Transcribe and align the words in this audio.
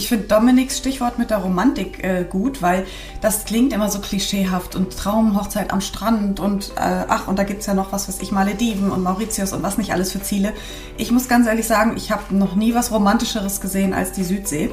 ich 0.00 0.08
finde 0.08 0.28
Dominiks 0.28 0.78
Stichwort 0.78 1.18
mit 1.18 1.28
der 1.28 1.38
Romantik 1.38 2.02
äh, 2.02 2.24
gut, 2.24 2.62
weil 2.62 2.86
das 3.20 3.44
klingt 3.44 3.74
immer 3.74 3.90
so 3.90 3.98
klischeehaft 4.00 4.74
und 4.74 4.96
Traumhochzeit 4.96 5.74
am 5.74 5.82
Strand 5.82 6.40
und 6.40 6.70
äh, 6.76 7.04
ach, 7.06 7.28
und 7.28 7.38
da 7.38 7.44
gibt's 7.44 7.66
ja 7.66 7.74
noch 7.74 7.92
was, 7.92 8.08
was 8.08 8.22
ich, 8.22 8.32
Malediven 8.32 8.90
und 8.92 9.02
Mauritius 9.02 9.52
und 9.52 9.62
was 9.62 9.76
nicht 9.76 9.92
alles 9.92 10.10
für 10.10 10.22
Ziele. 10.22 10.54
Ich 10.96 11.10
muss 11.10 11.28
ganz 11.28 11.46
ehrlich 11.46 11.66
sagen, 11.66 11.98
ich 11.98 12.10
habe 12.10 12.34
noch 12.34 12.56
nie 12.56 12.74
was 12.74 12.90
Romantischeres 12.90 13.60
gesehen 13.60 13.92
als 13.92 14.12
die 14.12 14.24
Südsee. 14.24 14.70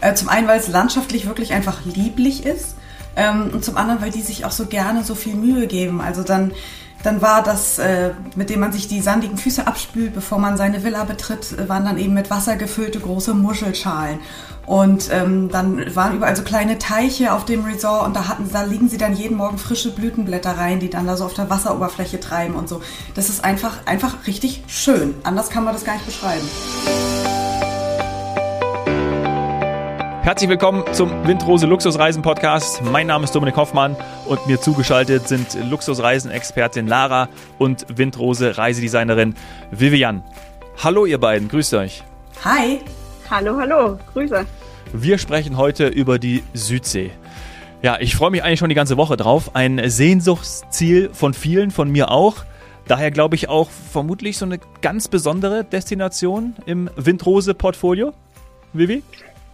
Äh, 0.00 0.14
zum 0.14 0.30
einen, 0.30 0.48
weil 0.48 0.58
es 0.58 0.68
landschaftlich 0.68 1.26
wirklich 1.26 1.52
einfach 1.52 1.84
lieblich 1.84 2.46
ist. 2.46 2.76
Ähm, 3.20 3.50
und 3.52 3.64
zum 3.64 3.76
anderen, 3.76 4.00
weil 4.00 4.10
die 4.10 4.22
sich 4.22 4.46
auch 4.46 4.50
so 4.50 4.64
gerne 4.64 5.04
so 5.04 5.14
viel 5.14 5.34
Mühe 5.34 5.66
geben. 5.66 6.00
Also 6.00 6.22
dann 6.22 6.52
dann 7.02 7.22
war 7.22 7.42
das, 7.42 7.78
äh, 7.78 8.10
mit 8.36 8.50
dem 8.50 8.60
man 8.60 8.72
sich 8.72 8.88
die 8.88 9.00
sandigen 9.00 9.38
Füße 9.38 9.66
abspült, 9.66 10.14
bevor 10.14 10.38
man 10.38 10.56
seine 10.56 10.84
Villa 10.84 11.04
betritt, 11.04 11.58
äh, 11.58 11.68
waren 11.68 11.84
dann 11.84 11.98
eben 11.98 12.14
mit 12.14 12.30
Wasser 12.30 12.56
gefüllte 12.56 13.00
große 13.00 13.32
Muschelschalen. 13.32 14.18
Und 14.66 15.08
ähm, 15.10 15.48
dann 15.50 15.96
waren 15.96 16.14
überall 16.14 16.36
so 16.36 16.42
kleine 16.42 16.78
Teiche 16.78 17.32
auf 17.32 17.44
dem 17.44 17.64
Resort 17.64 18.06
und 18.06 18.14
da 18.14 18.28
hatten, 18.28 18.48
da 18.52 18.62
liegen 18.62 18.88
sie 18.88 18.98
dann 18.98 19.16
jeden 19.16 19.36
Morgen 19.36 19.58
frische 19.58 19.90
Blütenblätter 19.92 20.58
rein, 20.58 20.78
die 20.78 20.90
dann 20.90 21.06
da 21.06 21.16
so 21.16 21.24
auf 21.24 21.34
der 21.34 21.50
Wasseroberfläche 21.50 22.20
treiben 22.20 22.54
und 22.54 22.68
so. 22.68 22.82
Das 23.14 23.30
ist 23.30 23.42
einfach, 23.42 23.78
einfach 23.86 24.26
richtig 24.26 24.62
schön. 24.68 25.14
Anders 25.24 25.50
kann 25.50 25.64
man 25.64 25.72
das 25.72 25.84
gar 25.84 25.94
nicht 25.94 26.06
beschreiben. 26.06 26.46
Herzlich 30.22 30.50
willkommen 30.50 30.84
zum 30.92 31.26
Windrose 31.26 31.66
Luxusreisen 31.66 32.20
Podcast. 32.20 32.82
Mein 32.84 33.06
Name 33.06 33.24
ist 33.24 33.34
Dominik 33.34 33.56
Hoffmann 33.56 33.96
und 34.28 34.46
mir 34.46 34.60
zugeschaltet 34.60 35.26
sind 35.26 35.56
Luxusreisen-Expertin 35.70 36.86
Lara 36.86 37.30
und 37.58 37.86
Windrose 37.96 38.58
Reisedesignerin 38.58 39.34
Vivian. 39.70 40.22
Hallo 40.84 41.06
ihr 41.06 41.18
beiden, 41.18 41.48
grüßt 41.48 41.72
euch. 41.72 42.04
Hi. 42.44 42.80
Hallo, 43.30 43.56
hallo, 43.56 43.98
Grüße. 44.12 44.44
Wir 44.92 45.16
sprechen 45.16 45.56
heute 45.56 45.88
über 45.88 46.18
die 46.18 46.42
Südsee. 46.52 47.12
Ja, 47.80 47.96
ich 47.98 48.14
freue 48.14 48.30
mich 48.30 48.44
eigentlich 48.44 48.58
schon 48.58 48.68
die 48.68 48.74
ganze 48.74 48.98
Woche 48.98 49.16
drauf. 49.16 49.52
Ein 49.54 49.80
Sehnsuchtsziel 49.88 51.08
von 51.14 51.32
vielen, 51.32 51.70
von 51.70 51.90
mir 51.90 52.10
auch. 52.10 52.44
Daher 52.86 53.10
glaube 53.10 53.36
ich 53.36 53.48
auch 53.48 53.70
vermutlich 53.70 54.36
so 54.36 54.44
eine 54.44 54.60
ganz 54.82 55.08
besondere 55.08 55.64
Destination 55.64 56.56
im 56.66 56.90
Windrose-Portfolio. 56.96 58.12
Vivi? 58.74 59.02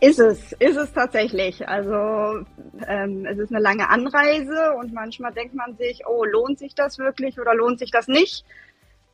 Ist 0.01 0.19
es, 0.19 0.53
ist 0.59 0.77
es 0.77 0.93
tatsächlich. 0.93 1.67
Also 1.67 2.45
ähm, 2.87 3.27
es 3.27 3.39
ist 3.39 3.51
eine 3.51 3.61
lange 3.61 3.89
Anreise 3.89 4.75
und 4.79 4.93
manchmal 4.93 5.33
denkt 5.33 5.55
man 5.55 5.77
sich, 5.77 6.03
oh, 6.07 6.25
lohnt 6.25 6.59
sich 6.59 6.75
das 6.75 6.99
wirklich 6.99 7.41
oder 7.41 7.55
lohnt 7.55 7.79
sich 7.79 7.91
das 7.91 8.07
nicht? 8.07 8.45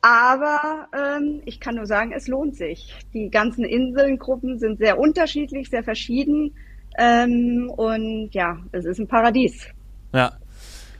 Aber 0.01 0.89
ähm, 0.93 1.41
ich 1.45 1.61
kann 1.61 1.75
nur 1.75 1.85
sagen, 1.85 2.11
es 2.11 2.27
lohnt 2.27 2.57
sich. 2.57 2.93
Die 3.13 3.29
ganzen 3.29 3.63
Inselgruppen 3.63 4.59
sind 4.59 4.77
sehr 4.77 4.99
unterschiedlich, 4.99 5.69
sehr 5.69 5.83
verschieden. 5.83 6.53
Ähm, 6.97 7.71
und 7.75 8.31
ja, 8.33 8.57
es 8.73 8.83
ist 8.83 8.99
ein 8.99 9.07
Paradies. 9.07 9.67
Ja. 10.13 10.33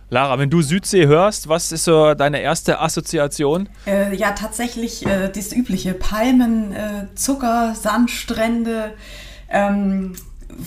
Lara, 0.10 0.38
wenn 0.38 0.50
du 0.50 0.62
Südsee 0.62 1.08
hörst, 1.08 1.50
was 1.50 1.72
ist 1.72 1.86
so 1.86 2.14
deine 2.14 2.40
erste 2.40 2.80
Assoziation? 2.80 3.68
Äh, 3.88 4.16
ja, 4.16 4.32
tatsächlich 4.32 5.06
äh, 5.06 5.30
das 5.30 5.52
übliche. 5.52 5.96
Palmen, 5.96 6.72
äh, 6.72 7.08
Zucker, 7.16 7.74
Sandstrände, 7.76 8.94
ähm, 9.54 10.14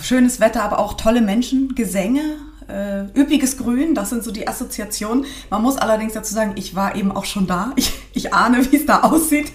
schönes 0.00 0.40
Wetter, 0.40 0.62
aber 0.62 0.78
auch 0.78 0.94
tolle 0.94 1.20
Menschen, 1.20 1.74
Gesänge, 1.74 2.22
äh, 2.68 3.04
üppiges 3.18 3.58
Grün, 3.58 3.94
das 3.94 4.10
sind 4.10 4.24
so 4.24 4.30
die 4.32 4.48
Assoziationen. 4.48 5.26
Man 5.50 5.62
muss 5.62 5.76
allerdings 5.76 6.14
dazu 6.14 6.34
sagen, 6.34 6.52
ich 6.56 6.74
war 6.74 6.96
eben 6.96 7.12
auch 7.12 7.24
schon 7.24 7.46
da. 7.46 7.72
Ich, 7.76 7.92
ich 8.12 8.34
ahne, 8.34 8.70
wie 8.70 8.76
es 8.76 8.86
da 8.86 9.00
aussieht. 9.02 9.52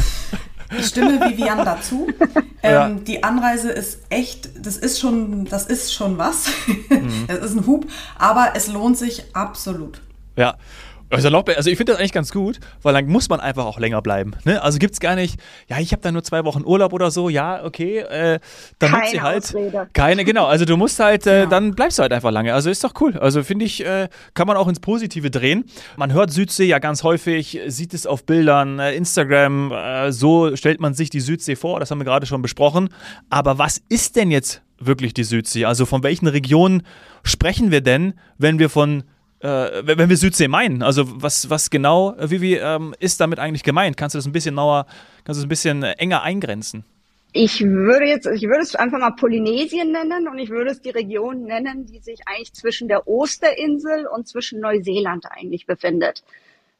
ich 0.78 0.86
stimme 0.86 1.20
Vivian 1.20 1.58
dazu. 1.58 2.08
Ähm, 2.62 2.72
ja. 2.72 2.88
Die 2.88 3.22
Anreise 3.22 3.70
ist 3.70 3.98
echt, 4.08 4.50
das 4.64 4.76
ist 4.76 4.98
schon, 4.98 5.44
das 5.44 5.66
ist 5.66 5.92
schon 5.92 6.18
was. 6.18 6.48
Mhm. 6.88 7.26
Das 7.26 7.38
ist 7.38 7.56
ein 7.56 7.66
Hub, 7.66 7.86
aber 8.18 8.52
es 8.54 8.68
lohnt 8.68 8.96
sich 8.96 9.24
absolut. 9.34 10.00
Ja. 10.36 10.56
Also, 11.14 11.28
also 11.28 11.70
ich 11.70 11.76
finde 11.76 11.92
das 11.92 12.00
eigentlich 12.00 12.12
ganz 12.12 12.32
gut, 12.32 12.60
weil 12.82 12.94
dann 12.94 13.06
muss 13.06 13.28
man 13.28 13.40
einfach 13.40 13.64
auch 13.64 13.78
länger 13.78 14.02
bleiben. 14.02 14.32
Ne? 14.44 14.60
Also 14.62 14.78
gibt 14.78 14.94
es 14.94 15.00
gar 15.00 15.14
nicht, 15.14 15.38
ja, 15.68 15.78
ich 15.78 15.92
habe 15.92 16.02
da 16.02 16.12
nur 16.12 16.22
zwei 16.22 16.44
Wochen 16.44 16.64
Urlaub 16.64 16.92
oder 16.92 17.10
so, 17.10 17.28
ja, 17.28 17.64
okay, 17.64 17.98
äh, 17.98 18.38
dann 18.78 18.90
keine 18.90 19.10
sie 19.10 19.20
halt. 19.20 19.44
Ausrede. 19.44 19.88
Keine, 19.92 20.24
genau. 20.24 20.46
Also 20.46 20.64
du 20.64 20.76
musst 20.76 20.98
halt, 20.98 21.26
äh, 21.26 21.40
ja. 21.40 21.46
dann 21.46 21.74
bleibst 21.74 21.98
du 21.98 22.02
halt 22.02 22.12
einfach 22.12 22.30
lange. 22.30 22.54
Also 22.54 22.70
ist 22.70 22.82
doch 22.84 22.92
cool. 23.00 23.16
Also 23.18 23.42
finde 23.42 23.64
ich, 23.64 23.84
äh, 23.84 24.08
kann 24.34 24.46
man 24.46 24.56
auch 24.56 24.68
ins 24.68 24.80
Positive 24.80 25.30
drehen. 25.30 25.64
Man 25.96 26.12
hört 26.12 26.30
Südsee 26.30 26.66
ja 26.66 26.78
ganz 26.78 27.02
häufig, 27.02 27.60
sieht 27.66 27.94
es 27.94 28.06
auf 28.06 28.24
Bildern, 28.24 28.78
äh, 28.78 28.94
Instagram, 28.94 29.72
äh, 29.72 30.12
so 30.12 30.56
stellt 30.56 30.80
man 30.80 30.94
sich 30.94 31.10
die 31.10 31.20
Südsee 31.20 31.56
vor, 31.56 31.80
das 31.80 31.90
haben 31.90 31.98
wir 31.98 32.04
gerade 32.04 32.26
schon 32.26 32.42
besprochen. 32.42 32.88
Aber 33.30 33.58
was 33.58 33.80
ist 33.88 34.16
denn 34.16 34.30
jetzt 34.30 34.62
wirklich 34.78 35.14
die 35.14 35.24
Südsee? 35.24 35.64
Also 35.64 35.86
von 35.86 36.02
welchen 36.02 36.26
Regionen 36.26 36.82
sprechen 37.22 37.70
wir 37.70 37.80
denn, 37.80 38.14
wenn 38.38 38.58
wir 38.58 38.70
von 38.70 39.04
äh, 39.44 39.86
wenn 39.86 40.08
wir 40.08 40.16
Südsee 40.16 40.48
meinen, 40.48 40.82
also 40.82 41.22
was, 41.22 41.50
was 41.50 41.68
genau, 41.68 42.14
wie, 42.18 42.40
wie 42.40 42.54
ähm, 42.54 42.94
ist 42.98 43.20
damit 43.20 43.38
eigentlich 43.38 43.62
gemeint? 43.62 43.96
Kannst 43.96 44.14
du 44.14 44.18
das 44.18 44.26
ein 44.26 44.32
bisschen 44.32 44.54
genauer, 44.54 44.86
kannst 45.24 45.38
du 45.38 45.42
das 45.42 45.46
ein 45.46 45.48
bisschen 45.48 45.82
enger 45.82 46.22
eingrenzen? 46.22 46.84
Ich 47.32 47.60
würde 47.60 48.06
jetzt, 48.06 48.26
ich 48.26 48.44
würde 48.44 48.60
es 48.60 48.74
einfach 48.74 49.00
mal 49.00 49.10
Polynesien 49.10 49.92
nennen 49.92 50.28
und 50.28 50.38
ich 50.38 50.50
würde 50.50 50.70
es 50.70 50.80
die 50.80 50.90
Region 50.90 51.42
nennen, 51.42 51.84
die 51.84 51.98
sich 51.98 52.20
eigentlich 52.26 52.54
zwischen 52.54 52.88
der 52.88 53.06
Osterinsel 53.06 54.06
und 54.06 54.28
zwischen 54.28 54.60
Neuseeland 54.60 55.26
eigentlich 55.28 55.66
befindet. 55.66 56.22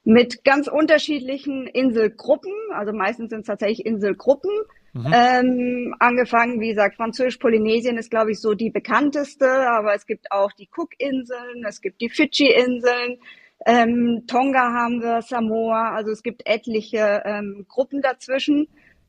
Mit 0.04 0.44
ganz 0.44 0.68
unterschiedlichen 0.68 1.66
Inselgruppen, 1.66 2.52
also 2.72 2.92
meistens 2.92 3.30
sind 3.30 3.40
es 3.40 3.46
tatsächlich 3.46 3.84
Inselgruppen, 3.84 4.50
Mhm. 4.94 5.12
Ähm, 5.12 5.94
angefangen, 5.98 6.60
wie 6.60 6.68
gesagt, 6.68 6.96
Französisch-Polynesien 6.96 7.98
ist, 7.98 8.10
glaube 8.10 8.30
ich, 8.30 8.40
so 8.40 8.54
die 8.54 8.70
bekannteste, 8.70 9.50
aber 9.68 9.94
es 9.94 10.06
gibt 10.06 10.30
auch 10.30 10.52
die 10.52 10.68
Cook-Inseln, 10.74 11.64
es 11.68 11.80
gibt 11.80 12.00
die 12.00 12.08
Fidschi-Inseln, 12.08 13.18
ähm, 13.66 14.24
Tonga 14.28 14.72
haben 14.72 15.00
wir, 15.02 15.22
Samoa, 15.22 15.94
also 15.94 16.12
es 16.12 16.22
gibt 16.22 16.46
etliche 16.46 17.22
ähm, 17.24 17.66
Gruppen 17.68 18.02
dazwischen, 18.02 18.68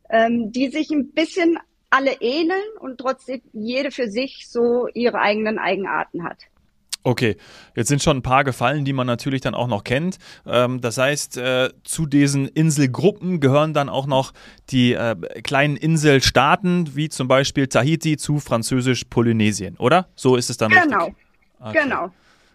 ähm, 0.09 0.51
die 0.51 0.69
sich 0.69 0.90
ein 0.90 1.12
bisschen 1.12 1.59
alle 1.91 2.13
ähneln 2.19 2.63
und 2.79 2.97
trotzdem 2.97 3.41
jede 3.53 3.91
für 3.91 4.07
sich 4.07 4.47
so 4.50 4.88
ihre 4.94 5.19
eigenen 5.19 5.59
Eigenarten 5.59 6.23
hat. 6.23 6.47
Okay, 7.05 7.38
jetzt 7.75 7.89
sind 7.89 8.01
schon 8.01 8.17
ein 8.17 8.21
paar 8.23 8.43
gefallen, 8.43 8.83
die 8.83 8.91
man 8.91 9.05
natürlich 9.05 9.39
dann 9.39 9.53
auch 9.53 9.67
noch 9.67 9.83
kennt. 9.83 10.17
Ähm, 10.43 10.81
das 10.81 10.97
heißt, 10.97 11.38
äh, 11.38 11.69
zu 11.83 12.07
diesen 12.07 12.47
Inselgruppen 12.47 13.39
gehören 13.39 13.75
dann 13.75 13.89
auch 13.89 14.07
noch 14.07 14.33
die 14.71 14.93
äh, 14.93 15.16
kleinen 15.43 15.77
Inselstaaten, 15.77 16.95
wie 16.95 17.09
zum 17.09 17.27
Beispiel 17.27 17.67
Tahiti 17.67 18.17
zu 18.17 18.39
Französisch-Polynesien, 18.39 19.77
oder? 19.77 20.07
So 20.16 20.35
ist 20.35 20.49
es 20.49 20.57
dann 20.57 20.71
genau. 20.71 21.05
richtig? 21.05 21.16
Okay. 21.59 21.79
Genau. 21.83 22.09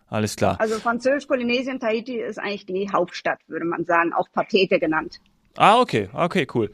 Alles 0.08 0.34
klar. 0.34 0.60
Also 0.60 0.80
Französisch-Polynesien, 0.80 1.78
Tahiti 1.78 2.18
ist 2.20 2.40
eigentlich 2.40 2.66
die 2.66 2.90
Hauptstadt, 2.92 3.38
würde 3.46 3.66
man 3.66 3.84
sagen, 3.84 4.12
auch 4.12 4.26
Patete 4.32 4.80
genannt. 4.80 5.20
Ah, 5.56 5.80
okay, 5.80 6.08
okay, 6.12 6.46
cool. 6.54 6.70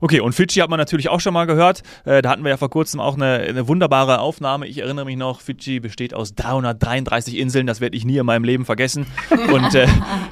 Okay, 0.00 0.20
und 0.20 0.34
Fidschi 0.34 0.60
hat 0.60 0.68
man 0.68 0.78
natürlich 0.78 1.08
auch 1.08 1.18
schon 1.18 1.32
mal 1.32 1.46
gehört. 1.46 1.82
Äh, 2.04 2.20
da 2.20 2.28
hatten 2.28 2.42
wir 2.44 2.50
ja 2.50 2.58
vor 2.58 2.68
kurzem 2.68 3.00
auch 3.00 3.16
eine, 3.16 3.38
eine, 3.38 3.68
wunderbare 3.68 4.20
Aufnahme. 4.20 4.66
Ich 4.66 4.78
erinnere 4.78 5.06
mich 5.06 5.16
noch, 5.16 5.40
Fidschi 5.40 5.80
besteht 5.80 6.12
aus 6.12 6.34
333 6.34 7.38
Inseln. 7.38 7.66
Das 7.66 7.80
werde 7.80 7.96
ich 7.96 8.04
nie 8.04 8.18
in 8.18 8.26
meinem 8.26 8.44
Leben 8.44 8.66
vergessen. 8.66 9.06
Und 9.52 9.74
äh, 9.74 9.86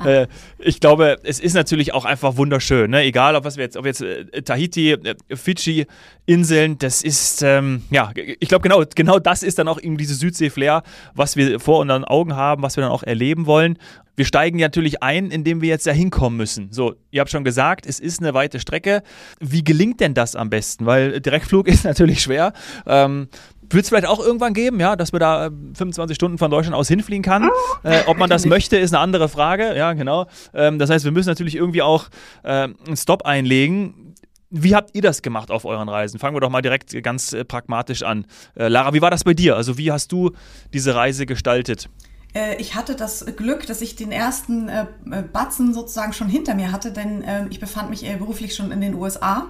äh, 0.05 0.27
ich 0.59 0.81
glaube, 0.81 1.19
es 1.23 1.41
ist 1.41 1.55
natürlich 1.55 1.95
auch 1.95 2.05
einfach 2.05 2.37
wunderschön. 2.37 2.91
Ne? 2.91 3.03
Egal, 3.03 3.35
ob 3.35 3.45
was 3.45 3.57
wir 3.57 3.65
jetzt, 3.65 3.79
ob 3.79 3.87
jetzt 3.87 4.03
äh, 4.03 4.43
Tahiti, 4.43 4.93
äh, 4.93 5.15
Fidschi, 5.35 5.87
Inseln, 6.27 6.77
das 6.77 7.03
ist, 7.03 7.43
ähm, 7.43 7.85
ja, 7.91 8.11
ich 8.15 8.49
glaube, 8.49 8.63
genau, 8.63 8.83
genau 8.95 9.19
das 9.19 9.43
ist 9.43 9.59
dann 9.59 9.69
auch 9.69 9.81
eben 9.81 9.97
diese 9.97 10.15
Südsee-Flair, 10.15 10.83
was 11.15 11.37
wir 11.37 11.61
vor 11.61 11.79
unseren 11.79 12.05
Augen 12.05 12.35
haben, 12.35 12.63
was 12.63 12.77
wir 12.77 12.83
dann 12.83 12.91
auch 12.91 13.05
erleben 13.05 13.47
wollen. 13.47 13.79
Wir 14.17 14.25
steigen 14.25 14.59
natürlich 14.59 15.03
ein, 15.03 15.31
indem 15.31 15.61
wir 15.61 15.69
jetzt 15.69 15.87
da 15.87 15.93
hinkommen 15.93 16.37
müssen. 16.37 16.73
So, 16.73 16.95
ihr 17.11 17.21
habt 17.21 17.31
schon 17.31 17.45
gesagt, 17.45 17.87
es 17.87 18.01
ist 18.01 18.21
eine 18.21 18.35
weite 18.35 18.59
Strecke. 18.59 19.03
Wie 19.41 19.63
gelingt 19.63 20.01
denn 20.01 20.15
das 20.15 20.35
am 20.35 20.51
besten? 20.51 20.87
Weil 20.87 21.21
Direktflug 21.21 21.69
ist 21.69 21.85
natürlich 21.85 22.23
schwer. 22.23 22.53
Ähm, 22.87 23.29
wird 23.69 23.83
es 23.83 23.89
vielleicht 23.89 24.07
auch 24.07 24.21
irgendwann 24.21 24.55
geben, 24.55 24.81
ja, 24.81 24.97
dass 24.97 25.13
man 25.13 25.21
da 25.21 25.51
25 25.75 26.15
Stunden 26.15 26.39
von 26.39 26.51
Deutschland 26.51 26.77
aus 26.77 26.89
hinfliegen 26.89 27.23
kann. 27.23 27.51
Äh, 27.83 28.03
ob 28.07 28.17
man 28.17 28.31
das 28.31 28.47
möchte, 28.47 28.77
ist 28.77 28.95
eine 28.95 29.01
andere 29.01 29.29
Frage. 29.29 29.77
Ja, 29.77 29.93
genau. 29.93 30.27
Ähm, 30.55 30.79
das 30.79 30.89
heißt, 30.89 31.05
wir 31.05 31.13
müssen 31.13 31.29
natürlich 31.29 31.57
irgendwie 31.57 31.83
auch 31.83 32.09
äh, 32.43 32.49
einen 32.49 32.97
Stop 32.97 33.23
einlegen. 33.25 34.15
Wie 34.51 34.75
habt 34.75 34.95
ihr 34.95 35.03
das 35.03 35.23
gemacht 35.23 35.51
auf 35.51 35.65
euren 35.65 35.89
Reisen? 35.89 36.19
Fangen 36.21 36.37
wir 36.37 36.41
doch 36.41 36.51
mal 36.51 36.63
direkt 36.63 37.03
ganz 37.03 37.33
äh, 37.33 37.45
pragmatisch 37.45 38.03
an. 38.03 38.27
Äh, 38.55 38.69
Lara, 38.69 38.95
wie 38.95 39.03
war 39.03 39.11
das 39.11 39.25
bei 39.25 39.35
dir? 39.35 39.57
Also 39.57 39.77
wie 39.79 39.91
hast 39.91 40.13
du 40.13 40.31
diese 40.73 40.95
Reise 40.95 41.27
gestaltet? 41.27 41.89
Äh, 42.37 42.57
ich 42.57 42.75
hatte 42.75 42.95
das 42.95 43.25
Glück, 43.37 43.67
dass 43.67 43.81
ich 43.81 43.97
den 43.97 44.13
ersten 44.13 44.69
äh, 44.69 44.87
Batzen 45.33 45.73
sozusagen 45.73 46.13
schon 46.13 46.29
hinter 46.29 46.55
mir 46.55 46.71
hatte, 46.71 46.93
denn 46.93 47.25
äh, 47.25 47.47
ich 47.49 47.59
befand 47.59 47.89
mich 47.89 48.03
beruflich 48.19 48.55
schon 48.55 48.71
in 48.71 48.81
den 48.81 48.95
USA, 48.95 49.47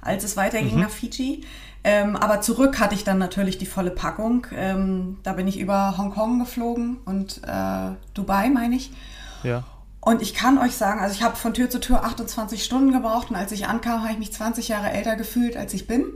als 0.00 0.24
es 0.24 0.36
weiterging 0.36 0.76
mhm. 0.76 0.80
nach 0.80 0.90
Fiji. 0.90 1.44
Ähm, 1.82 2.16
aber 2.16 2.40
zurück 2.40 2.78
hatte 2.78 2.94
ich 2.94 3.04
dann 3.04 3.18
natürlich 3.18 3.58
die 3.58 3.66
volle 3.66 3.90
Packung. 3.90 4.46
Ähm, 4.54 5.18
da 5.22 5.34
bin 5.34 5.48
ich 5.48 5.58
über 5.58 5.96
Hongkong 5.98 6.38
geflogen 6.38 6.98
und 7.04 7.42
äh, 7.46 7.92
Dubai, 8.14 8.48
meine 8.48 8.76
ich. 8.76 8.90
Ja. 9.42 9.64
Und 10.00 10.22
ich 10.22 10.32
kann 10.32 10.56
euch 10.58 10.76
sagen, 10.76 11.00
also 11.00 11.14
ich 11.14 11.22
habe 11.22 11.36
von 11.36 11.52
Tür 11.52 11.68
zu 11.68 11.78
Tür 11.78 12.04
28 12.04 12.64
Stunden 12.64 12.92
gebraucht 12.92 13.30
und 13.30 13.36
als 13.36 13.52
ich 13.52 13.66
ankam, 13.66 14.02
habe 14.02 14.12
ich 14.12 14.18
mich 14.18 14.32
20 14.32 14.68
Jahre 14.68 14.90
älter 14.90 15.16
gefühlt, 15.16 15.56
als 15.56 15.74
ich 15.74 15.86
bin. 15.86 16.06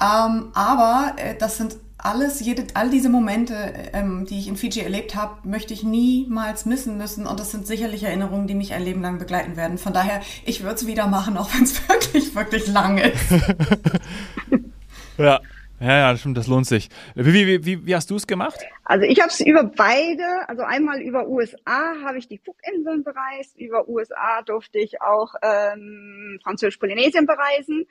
Ähm, 0.00 0.50
aber 0.54 1.14
äh, 1.16 1.36
das 1.36 1.56
sind 1.56 1.76
alles, 2.02 2.40
jede, 2.40 2.64
all 2.74 2.90
diese 2.90 3.08
Momente, 3.08 3.54
ähm, 3.92 4.26
die 4.26 4.38
ich 4.38 4.48
in 4.48 4.56
Fiji 4.56 4.80
erlebt 4.80 5.14
habe, 5.14 5.46
möchte 5.48 5.74
ich 5.74 5.82
niemals 5.82 6.66
missen 6.66 6.96
müssen. 6.96 7.26
Und 7.26 7.40
das 7.40 7.50
sind 7.50 7.66
sicherlich 7.66 8.02
Erinnerungen, 8.02 8.46
die 8.46 8.54
mich 8.54 8.72
ein 8.72 8.82
Leben 8.82 9.02
lang 9.02 9.18
begleiten 9.18 9.56
werden. 9.56 9.78
Von 9.78 9.92
daher, 9.92 10.20
ich 10.44 10.62
würde 10.62 10.76
es 10.76 10.86
wieder 10.86 11.06
machen, 11.06 11.36
auch 11.36 11.52
wenn 11.54 11.64
es 11.64 11.88
wirklich, 11.88 12.34
wirklich 12.34 12.66
lang 12.66 12.98
ist. 12.98 13.30
ja. 15.18 15.40
Ja, 15.82 15.96
ja, 15.96 16.10
das 16.12 16.20
stimmt, 16.20 16.36
das 16.36 16.46
lohnt 16.46 16.66
sich. 16.66 16.90
Wie, 17.14 17.32
wie, 17.32 17.64
wie, 17.64 17.86
wie 17.86 17.94
hast 17.94 18.10
du 18.10 18.16
es 18.16 18.26
gemacht? 18.26 18.58
Also 18.84 19.06
ich 19.06 19.18
habe 19.18 19.30
es 19.30 19.40
über 19.40 19.64
beide, 19.64 20.46
also 20.46 20.62
einmal 20.62 21.00
über 21.00 21.26
USA 21.26 21.94
habe 22.04 22.18
ich 22.18 22.28
die 22.28 22.38
Cookinseln 22.44 23.02
bereist, 23.02 23.58
über 23.58 23.88
USA 23.88 24.42
durfte 24.42 24.78
ich 24.78 25.00
auch 25.00 25.32
ähm, 25.40 26.38
Französisch-Polynesien 26.42 27.24
bereisen 27.24 27.86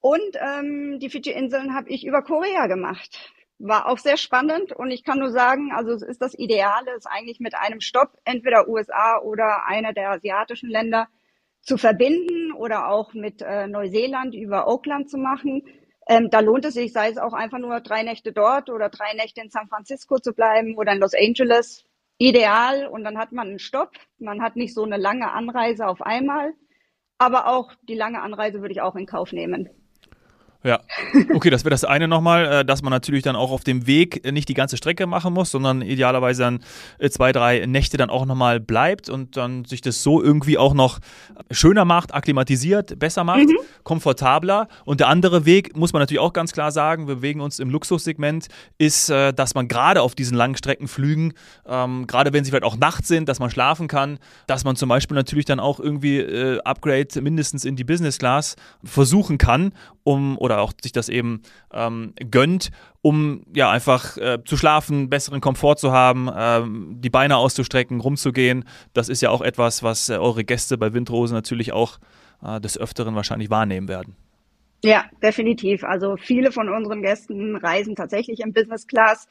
und 0.00 0.38
ähm, 0.40 0.98
die 0.98 1.10
Fidschi-Inseln 1.10 1.74
habe 1.74 1.90
ich 1.90 2.06
über 2.06 2.22
Korea 2.22 2.68
gemacht. 2.68 3.34
War 3.58 3.88
auch 3.88 3.98
sehr 3.98 4.16
spannend 4.16 4.72
und 4.72 4.90
ich 4.90 5.02
kann 5.02 5.18
nur 5.18 5.30
sagen, 5.30 5.72
also 5.74 5.92
es 5.92 6.02
ist 6.02 6.20
das 6.20 6.34
Ideale, 6.38 6.90
es 6.96 7.06
eigentlich 7.06 7.40
mit 7.40 7.54
einem 7.54 7.80
Stopp 7.80 8.10
entweder 8.24 8.68
USA 8.68 9.18
oder 9.18 9.66
einer 9.66 9.92
der 9.92 10.10
asiatischen 10.10 10.68
Länder 10.68 11.08
zu 11.62 11.78
verbinden 11.78 12.52
oder 12.52 12.90
auch 12.90 13.14
mit 13.14 13.42
äh, 13.42 13.66
Neuseeland 13.66 14.34
über 14.34 14.68
Oakland 14.68 15.08
zu 15.08 15.16
machen 15.16 15.62
ähm, 16.08 16.30
da 16.30 16.40
lohnt 16.40 16.64
es 16.64 16.74
sich, 16.74 16.92
sei 16.92 17.10
es 17.10 17.18
auch 17.18 17.32
einfach 17.32 17.58
nur 17.58 17.80
drei 17.80 18.02
Nächte 18.04 18.32
dort 18.32 18.70
oder 18.70 18.88
drei 18.88 19.12
Nächte 19.14 19.40
in 19.40 19.50
San 19.50 19.68
Francisco 19.68 20.18
zu 20.18 20.32
bleiben 20.32 20.76
oder 20.76 20.92
in 20.92 21.00
Los 21.00 21.14
Angeles. 21.14 21.84
Ideal 22.18 22.86
und 22.86 23.04
dann 23.04 23.18
hat 23.18 23.32
man 23.32 23.48
einen 23.48 23.58
Stopp. 23.58 23.90
Man 24.18 24.40
hat 24.40 24.56
nicht 24.56 24.72
so 24.72 24.84
eine 24.84 24.96
lange 24.96 25.32
Anreise 25.32 25.86
auf 25.86 26.00
einmal. 26.00 26.54
Aber 27.18 27.48
auch 27.48 27.72
die 27.88 27.94
lange 27.94 28.22
Anreise 28.22 28.60
würde 28.60 28.72
ich 28.72 28.80
auch 28.80 28.94
in 28.94 29.06
Kauf 29.06 29.32
nehmen. 29.32 29.68
Ja, 30.64 30.80
okay, 31.34 31.50
das 31.50 31.64
wäre 31.64 31.70
das 31.70 31.84
eine 31.84 32.08
nochmal, 32.08 32.46
äh, 32.46 32.64
dass 32.64 32.82
man 32.82 32.90
natürlich 32.90 33.22
dann 33.22 33.36
auch 33.36 33.50
auf 33.50 33.62
dem 33.62 33.86
Weg 33.86 34.30
nicht 34.32 34.48
die 34.48 34.54
ganze 34.54 34.76
Strecke 34.76 35.06
machen 35.06 35.32
muss, 35.32 35.50
sondern 35.50 35.82
idealerweise 35.82 36.42
dann 36.42 36.60
äh, 36.98 37.08
zwei, 37.10 37.32
drei 37.32 37.64
Nächte 37.66 37.96
dann 37.96 38.10
auch 38.10 38.26
nochmal 38.26 38.58
bleibt 38.58 39.08
und 39.08 39.36
dann 39.36 39.64
sich 39.64 39.80
das 39.80 40.02
so 40.02 40.22
irgendwie 40.22 40.58
auch 40.58 40.74
noch 40.74 40.98
schöner 41.50 41.84
macht, 41.84 42.14
akklimatisiert, 42.14 42.98
besser 42.98 43.24
macht, 43.24 43.48
mhm. 43.48 43.58
komfortabler. 43.84 44.68
Und 44.84 45.00
der 45.00 45.08
andere 45.08 45.44
Weg, 45.44 45.76
muss 45.76 45.92
man 45.92 46.00
natürlich 46.00 46.20
auch 46.20 46.32
ganz 46.32 46.52
klar 46.52 46.72
sagen, 46.72 47.06
wir 47.06 47.16
bewegen 47.16 47.40
uns 47.40 47.58
im 47.58 47.70
Luxussegment, 47.70 48.48
ist, 48.78 49.10
äh, 49.10 49.32
dass 49.32 49.54
man 49.54 49.68
gerade 49.68 50.02
auf 50.02 50.14
diesen 50.14 50.36
langen 50.36 50.56
Streckenflügen, 50.56 51.34
ähm, 51.66 52.06
gerade 52.06 52.32
wenn 52.32 52.44
sie 52.44 52.50
vielleicht 52.50 52.64
auch 52.64 52.76
nachts 52.76 53.08
sind, 53.08 53.28
dass 53.28 53.38
man 53.38 53.50
schlafen 53.50 53.88
kann, 53.88 54.18
dass 54.46 54.64
man 54.64 54.76
zum 54.76 54.88
Beispiel 54.88 55.14
natürlich 55.14 55.44
dann 55.44 55.60
auch 55.60 55.80
irgendwie 55.80 56.18
äh, 56.18 56.60
Upgrade 56.62 57.20
mindestens 57.20 57.64
in 57.64 57.76
die 57.76 57.84
Business 57.84 58.18
Class 58.18 58.56
versuchen 58.82 59.38
kann, 59.38 59.72
um 60.06 60.38
oder 60.38 60.60
auch 60.60 60.72
sich 60.80 60.92
das 60.92 61.08
eben 61.08 61.42
ähm, 61.72 62.14
gönnt, 62.30 62.70
um 63.02 63.42
ja 63.52 63.70
einfach 63.70 64.16
äh, 64.16 64.38
zu 64.44 64.56
schlafen, 64.56 65.10
besseren 65.10 65.40
Komfort 65.40 65.76
zu 65.76 65.90
haben, 65.90 66.30
ähm, 66.34 66.96
die 67.00 67.10
Beine 67.10 67.36
auszustrecken, 67.36 68.00
rumzugehen. 68.00 68.64
Das 68.94 69.08
ist 69.08 69.20
ja 69.20 69.30
auch 69.30 69.42
etwas, 69.42 69.82
was 69.82 70.08
äh, 70.08 70.14
eure 70.14 70.44
Gäste 70.44 70.78
bei 70.78 70.94
Windrose 70.94 71.34
natürlich 71.34 71.72
auch 71.72 71.98
äh, 72.40 72.60
des 72.60 72.78
Öfteren 72.78 73.16
wahrscheinlich 73.16 73.50
wahrnehmen 73.50 73.88
werden. 73.88 74.14
Ja, 74.84 75.06
definitiv. 75.20 75.82
Also 75.82 76.16
viele 76.16 76.52
von 76.52 76.68
unseren 76.68 77.02
Gästen 77.02 77.56
reisen 77.56 77.96
tatsächlich 77.96 78.38
in 78.40 78.52
Business 78.52 78.86
Class. 78.86 79.26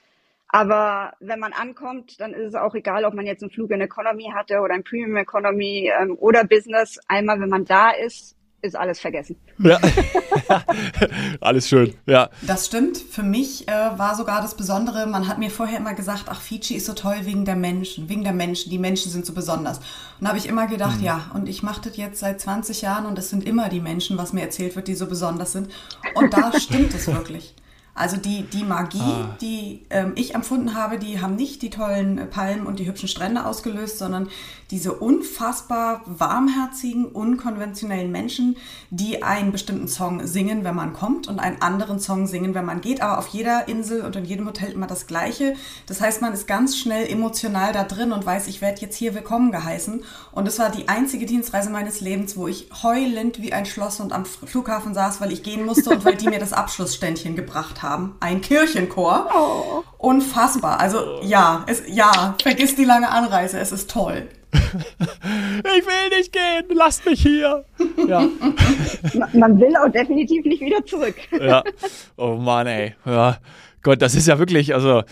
Aber 0.50 1.13
wenn 1.22 1.39
man 1.39 1.54
ankommt, 1.54 2.19
dann 2.19 2.33
ist 2.33 2.50
es 2.50 2.56
auch 2.56 2.75
egal, 2.75 3.06
ob 3.06 3.13
man 3.13 3.25
jetzt 3.25 3.44
einen 3.44 3.51
Flug 3.51 3.72
in 3.72 3.80
Economy 3.80 4.30
hatte 4.36 4.60
oder 4.60 4.74
ein 4.74 4.83
Premium 4.83 5.16
Economy 5.16 5.89
ähm, 6.01 6.18
oder 6.19 6.44
Business. 6.44 7.00
Einmal, 7.07 7.39
wenn 7.39 7.50
man 7.50 7.63
da 7.63 7.92
ist, 7.92 8.36
ist 8.65 8.75
alles 8.75 9.00
vergessen. 9.00 9.35
Ja, 9.59 9.79
alles 11.41 11.67
schön, 11.67 11.94
ja. 12.06 12.29
Das 12.41 12.65
stimmt. 12.65 12.97
Für 12.97 13.23
mich 13.23 13.67
äh, 13.67 13.71
war 13.71 14.15
sogar 14.15 14.41
das 14.41 14.56
Besondere, 14.56 15.07
man 15.07 15.27
hat 15.27 15.38
mir 15.38 15.50
vorher 15.50 15.79
immer 15.79 15.94
gesagt, 15.94 16.25
ach, 16.27 16.41
Fiji 16.41 16.75
ist 16.75 16.85
so 16.85 16.94
toll 16.94 17.17
wegen 17.21 17.45
der 17.45 17.56
Menschen, 17.56 18.09
wegen 18.09 18.23
der 18.23 18.33
Menschen, 18.33 18.69
die 18.69 18.79
Menschen 18.79 19.12
sind 19.12 19.25
so 19.25 19.33
besonders. 19.33 19.77
Und 19.77 20.21
da 20.21 20.29
habe 20.29 20.38
ich 20.38 20.47
immer 20.47 20.67
gedacht, 20.67 21.00
mhm. 21.00 21.06
ja, 21.06 21.31
und 21.33 21.47
ich 21.47 21.63
mache 21.63 21.81
das 21.89 21.97
jetzt 21.97 22.19
seit 22.19 22.41
20 22.41 22.81
Jahren 22.81 23.06
und 23.06 23.17
es 23.19 23.29
sind 23.29 23.45
immer 23.45 23.69
die 23.69 23.81
Menschen, 23.81 24.17
was 24.17 24.33
mir 24.33 24.41
erzählt 24.41 24.75
wird, 24.75 24.88
die 24.88 24.95
so 24.95 25.07
besonders 25.07 25.51
sind. 25.51 25.69
Und 26.15 26.33
da 26.33 26.51
stimmt 26.59 26.94
es 26.94 27.07
wirklich. 27.07 27.53
Also 27.97 28.18
die, 28.18 28.44
die 28.44 28.65
Magie, 28.65 29.00
ah. 29.00 29.38
die 29.39 29.86
ähm, 29.89 30.12
ich 30.15 30.36
empfunden 30.36 30.75
habe, 30.75 31.00
die 31.00 31.21
haben 31.21 31.38
nicht 31.38 31.62
die 31.62 31.69
tollen 31.69 32.30
Palmen 32.30 32.68
und 32.68 32.77
die 32.77 32.88
hübschen 32.88 33.07
Strände 33.07 33.45
ausgelöst, 33.45 34.00
sondern 34.00 34.27
diese 34.69 34.92
unfassbar 34.92 36.01
warmherzigen, 36.06 37.06
unkonventionellen 37.06 38.12
Menschen, 38.12 38.57
die 38.89 39.24
einen 39.24 39.53
bestimmten 39.53 39.88
Song 39.88 40.27
singen, 40.27 40.65
wenn 40.65 40.75
man 40.75 40.92
kommt 40.92 41.30
und 41.30 41.39
einen 41.39 41.62
anderen 41.62 42.00
Song 42.00 42.27
singen, 42.27 42.53
wenn 42.53 42.65
man 42.65 42.81
geht, 42.81 43.01
aber 43.01 43.18
auf 43.18 43.30
jeder 43.30 43.69
Insel 43.69 44.01
und 44.01 44.18
in 44.18 44.25
jedem 44.25 44.45
Hotel 44.45 44.74
immer 44.74 44.88
das 44.88 45.07
Gleiche. 45.07 45.56
Das 45.86 46.01
heißt, 46.01 46.21
man 46.21 46.33
ist 46.33 46.48
ganz 46.48 46.77
schnell 46.77 47.09
emotional 47.09 47.71
da 47.71 47.86
drin 47.86 48.12
und 48.12 48.25
weiß, 48.25 48.48
ich 48.48 48.59
werde 48.59 48.81
jetzt 48.81 48.98
hier 48.98 49.15
willkommen 49.15 49.53
geheißen. 49.53 50.03
Und 50.33 50.48
es 50.50 50.59
war 50.59 50.69
die 50.69 50.89
einzige 50.89 51.25
Dienstreise 51.25 51.69
meines 51.69 52.01
Lebens, 52.01 52.36
wo 52.36 52.50
ich 52.50 52.68
heulend 52.83 53.41
wie 53.41 53.53
ein 53.53 53.65
Schloss 53.65 54.01
und 54.01 54.12
am 54.12 54.25
Flughafen 54.25 54.94
saß, 54.94 55.21
weil 55.21 55.31
ich 55.31 55.44
gehen 55.44 55.65
musste 55.65 55.91
und 55.91 56.03
weil 56.03 56.15
die 56.18 56.27
mir 56.27 56.39
das 56.39 56.51
Abschlussständchen 56.65 57.38
gebracht 57.38 57.83
haben. 57.83 57.84
Ein 58.19 58.41
Kirchenchor. 58.41 59.29
Oh. 59.33 59.83
Unfassbar. 59.97 60.79
Also 60.79 61.21
ja, 61.21 61.63
es, 61.67 61.83
ja, 61.87 62.35
vergiss 62.41 62.75
die 62.75 62.85
lange 62.85 63.09
Anreise, 63.09 63.59
es 63.59 63.71
ist 63.71 63.89
toll. 63.89 64.27
ich 64.53 65.85
will 65.85 66.17
nicht 66.17 66.31
gehen, 66.31 66.65
lasst 66.73 67.05
mich 67.05 67.21
hier. 67.21 67.65
Ja. 68.07 68.21
Man 69.33 69.59
will 69.59 69.75
auch 69.75 69.89
definitiv 69.89 70.45
nicht 70.45 70.61
wieder 70.61 70.85
zurück. 70.85 71.15
ja. 71.31 71.63
Oh 72.17 72.35
Mann, 72.35 72.67
ey. 72.67 72.95
Ja. 73.05 73.37
Gott, 73.83 74.01
das 74.01 74.15
ist 74.15 74.27
ja 74.27 74.39
wirklich, 74.39 74.73
also 74.73 75.03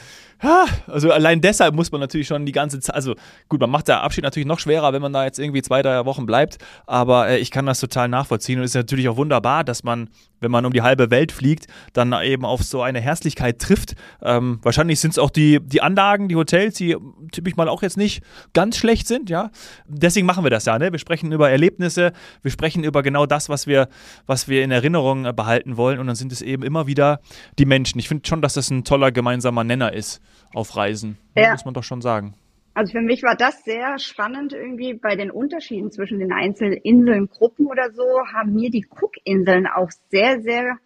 also 0.88 1.12
allein 1.12 1.40
deshalb 1.40 1.74
muss 1.74 1.92
man 1.92 2.02
natürlich 2.02 2.28
schon 2.28 2.46
die 2.46 2.52
ganze 2.52 2.80
Zeit, 2.82 2.96
also 2.96 3.16
gut, 3.48 3.62
man 3.62 3.70
macht 3.70 3.88
der 3.88 4.02
Abschied 4.04 4.24
natürlich 4.24 4.46
noch 4.46 4.60
schwerer, 4.60 4.92
wenn 4.92 5.02
man 5.02 5.14
da 5.14 5.24
jetzt 5.24 5.40
irgendwie 5.40 5.62
zwei, 5.62 5.82
drei 5.82 6.06
Wochen 6.06 6.26
bleibt, 6.26 6.58
aber 6.86 7.30
äh, 7.30 7.38
ich 7.38 7.50
kann 7.50 7.66
das 7.66 7.80
total 7.80 8.10
nachvollziehen 8.10 8.60
und 8.60 8.66
es 8.66 8.72
ist 8.72 8.76
natürlich 8.76 9.08
auch 9.08 9.16
wunderbar, 9.16 9.64
dass 9.64 9.84
man, 9.84 10.10
wenn 10.42 10.52
man 10.52 10.66
um 10.66 10.74
die 10.74 10.82
halbe 10.82 11.12
Welt 11.12 11.32
fliegt, 11.32 11.68
dann 11.94 12.14
eben 12.24 12.44
auf 12.44 12.62
so 12.64 12.82
eine 12.82 13.00
Herzlichkeit 13.00 13.60
trifft. 13.60 13.94
Ähm, 14.22 14.60
wahrscheinlich 14.62 15.00
sind 15.00 15.12
es 15.12 15.18
auch 15.18 15.30
die, 15.30 15.62
die 15.62 15.82
Anlagen, 15.82 16.28
die 16.28 16.36
Hotels, 16.36 16.76
die 16.76 16.98
typisch 17.32 17.56
mal 17.56 17.70
auch 17.70 17.82
jetzt 17.82 17.98
nicht 17.98 18.22
ganz 18.54 18.76
schlecht 18.76 19.08
sind, 19.08 19.30
ja. 19.30 19.50
Deswegen 19.88 20.28
machen 20.28 20.44
wir 20.44 20.52
das 20.52 20.66
ja, 20.66 20.78
ne? 20.78 20.92
Wir 20.92 21.00
sprechen 21.00 21.32
über 21.32 21.50
Erlebnisse, 21.50 22.12
wir 22.42 22.52
sprechen 22.52 22.84
über 22.84 23.02
genau 23.02 23.26
das, 23.26 23.48
was 23.48 23.66
wir, 23.66 23.88
was 24.26 24.50
wir 24.50 24.64
in 24.64 24.72
Erinnerung 24.72 25.26
äh, 25.26 25.32
behalten 25.32 25.78
wollen 25.78 26.00
und 26.00 26.08
dann 26.08 26.18
sind 26.18 26.34
es 26.34 26.42
eben 26.42 26.64
immer 26.64 26.86
wieder 26.86 27.22
die 27.58 27.66
Menschen. 27.66 28.00
Ich 28.00 28.10
finde 28.10 28.28
schon, 28.28 28.42
dass 28.42 28.56
das 28.56 28.70
ein 28.70 28.84
toller 28.84 29.14
gemeinsamer 29.14 29.64
Nenner 29.64 29.94
ist 29.94 30.22
auf 30.54 30.76
Reisen. 30.76 31.18
Ja. 31.36 31.52
Muss 31.52 31.66
man 31.66 31.74
doch 31.74 31.84
schon 31.84 32.02
sagen. 32.02 32.36
Also 32.76 32.94
für 32.94 33.02
mich 33.02 33.22
war 33.22 33.36
das 33.36 33.64
sehr 33.64 34.00
spannend 34.00 34.54
irgendwie 34.54 34.96
bei 34.96 35.16
den 35.16 35.30
Unterschieden 35.30 35.92
zwischen 35.92 36.18
den 36.20 36.32
einzelnen 36.32 36.74
Inselngruppen 36.74 37.68
oder 37.68 37.92
so, 37.92 38.04
haben 38.34 38.54
mir 38.54 38.72
die 38.72 38.88
Cookinseln 38.90 39.68
auch 39.68 39.92
sehr, 40.10 40.42
sehr 40.42 40.78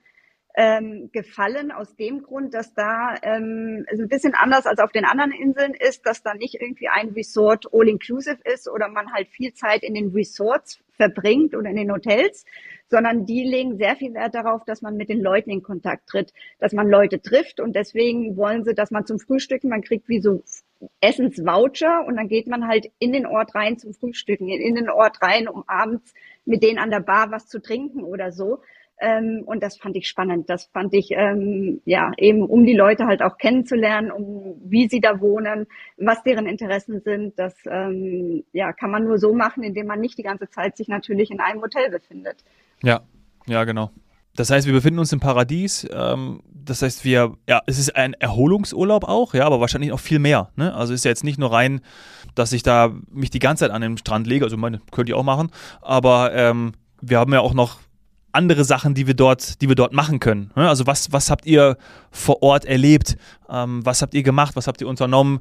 ähm, 0.60 1.12
gefallen 1.12 1.72
aus 1.72 1.96
dem 1.96 2.24
Grund, 2.24 2.56
dass 2.56 2.74
da 2.74 3.14
ähm, 3.22 3.86
es 3.92 4.00
ein 4.00 4.08
bisschen 4.08 4.34
anders 4.34 4.66
als 4.66 4.80
auf 4.80 4.92
den 4.92 5.06
anderen 5.06 5.32
Inseln 5.32 5.76
ist, 5.76 6.08
dass 6.08 6.24
da 6.24 6.34
nicht 6.34 6.56
irgendwie 6.60 6.88
ein 6.88 7.10
Resort 7.10 7.68
all-inclusive 7.72 8.40
ist 8.44 8.68
oder 8.68 8.90
man 8.90 9.14
halt 9.14 9.28
viel 9.28 9.54
Zeit 9.54 9.84
in 9.84 9.94
den 9.94 10.10
Resorts 10.10 10.80
verbringt 10.94 11.54
oder 11.54 11.70
in 11.70 11.76
den 11.76 11.92
Hotels, 11.92 12.44
sondern 12.90 13.28
die 13.28 13.44
legen 13.44 13.78
sehr 13.78 13.96
viel 13.98 14.16
Wert 14.16 14.34
darauf, 14.34 14.66
dass 14.66 14.82
man 14.82 14.98
mit 14.98 15.10
den 15.10 15.22
Leuten 15.22 15.52
in 15.52 15.62
Kontakt 15.62 16.10
tritt, 16.10 16.34
dass 16.58 16.74
man 16.74 16.90
Leute 16.90 17.22
trifft 17.22 17.60
und 17.60 17.76
deswegen 17.76 18.36
wollen 18.36 18.64
sie, 18.64 18.74
dass 18.74 18.90
man 18.90 19.06
zum 19.06 19.20
Frühstücken, 19.20 19.70
man 19.70 19.84
kriegt 19.84 20.10
wie 20.10 20.22
so 20.22 20.42
Essensvoucher 21.02 22.04
und 22.04 22.16
dann 22.16 22.30
geht 22.30 22.48
man 22.48 22.68
halt 22.68 22.90
in 22.98 23.14
den 23.14 23.28
Ort 23.28 23.54
rein 23.54 23.78
zum 23.78 23.94
Frühstücken, 23.94 24.50
in 24.50 24.74
den 24.74 24.90
Ort 24.90 25.22
rein, 25.22 25.48
um 25.48 25.64
abends 25.68 26.16
mit 26.46 26.64
denen 26.64 26.80
an 26.80 26.90
der 26.90 27.02
Bar 27.02 27.30
was 27.30 27.48
zu 27.48 27.62
trinken 27.62 28.04
oder 28.04 28.32
so. 28.32 28.60
Ähm, 29.00 29.44
und 29.46 29.62
das 29.62 29.78
fand 29.78 29.96
ich 29.96 30.08
spannend. 30.08 30.50
Das 30.50 30.66
fand 30.74 30.94
ich, 30.94 31.12
ähm, 31.12 31.82
ja, 31.86 32.12
eben 32.18 32.44
um 32.44 32.66
die 32.66 32.74
Leute 32.74 33.06
halt 33.06 33.22
auch 33.22 33.38
kennenzulernen, 33.38 34.12
um 34.12 34.56
wie 34.64 34.90
sie 34.90 35.02
da 35.02 35.22
wohnen, 35.22 35.68
was 35.98 36.24
deren 36.24 36.48
Interessen 36.48 37.02
sind. 37.02 37.38
Das 37.38 37.54
ähm, 37.70 38.44
ja, 38.54 38.74
kann 38.74 38.90
man 38.90 39.04
nur 39.04 39.20
so 39.20 39.34
machen, 39.34 39.64
indem 39.64 39.88
man 39.88 40.00
nicht 40.00 40.18
die 40.18 40.24
ganze 40.24 40.50
Zeit 40.50 40.78
sich 40.78 40.88
natürlich 40.88 41.30
in 41.30 41.40
einem 41.40 41.62
Hotel 41.62 41.92
befindet. 41.92 42.44
Ja, 42.82 43.02
ja, 43.46 43.64
genau. 43.66 43.92
Das 44.36 44.52
heißt, 44.52 44.68
wir 44.68 44.74
befinden 44.74 45.00
uns 45.00 45.12
im 45.14 45.20
Paradies. 45.20 45.88
Ähm, 45.92 46.42
das 46.54 46.82
heißt, 46.82 47.06
wir, 47.06 47.34
ja, 47.48 47.62
es 47.66 47.80
ist 47.80 47.96
ein 47.96 48.14
Erholungsurlaub 48.14 49.04
auch, 49.04 49.34
ja, 49.34 49.46
aber 49.46 49.60
wahrscheinlich 49.60 49.92
noch 49.92 50.00
viel 50.00 50.20
mehr. 50.20 50.52
Ne? 50.56 50.74
Also 50.74 50.94
ist 50.94 51.06
ja 51.06 51.10
jetzt 51.10 51.24
nicht 51.24 51.40
nur 51.40 51.52
rein, 51.52 51.82
dass 52.36 52.52
ich 52.52 52.62
da 52.62 52.94
mich 53.12 53.30
die 53.30 53.40
ganze 53.40 53.66
Zeit 53.66 53.72
an 53.72 53.82
den 53.82 53.98
Strand 53.98 54.28
lege. 54.28 54.46
Also 54.46 54.58
meine, 54.58 54.82
könnt 54.92 55.10
ihr 55.10 55.18
auch 55.18 55.24
machen. 55.24 55.52
Aber 55.82 56.34
ähm, 56.34 56.74
wir 57.02 57.20
haben 57.20 57.34
ja 57.34 57.40
auch 57.40 57.54
noch 57.54 57.80
andere 58.38 58.64
Sachen, 58.64 58.94
die 58.94 59.08
wir 59.08 59.16
dort, 59.16 59.62
die 59.62 59.68
wir 59.68 59.76
dort 59.76 59.92
machen 59.92 60.20
können. 60.20 60.52
Ne? 60.56 60.70
Also 60.70 60.88
was, 60.88 61.12
was 61.12 61.30
habt 61.30 61.46
ihr 61.46 61.78
vor 62.12 62.44
Ort 62.44 62.66
erlebt? 62.66 63.18
Ähm, 63.50 63.86
was 63.86 64.02
habt 64.02 64.14
ihr 64.14 64.24
gemacht? 64.24 64.56
Was 64.56 64.68
habt 64.68 64.80
ihr 64.80 64.88
unternommen? 64.88 65.40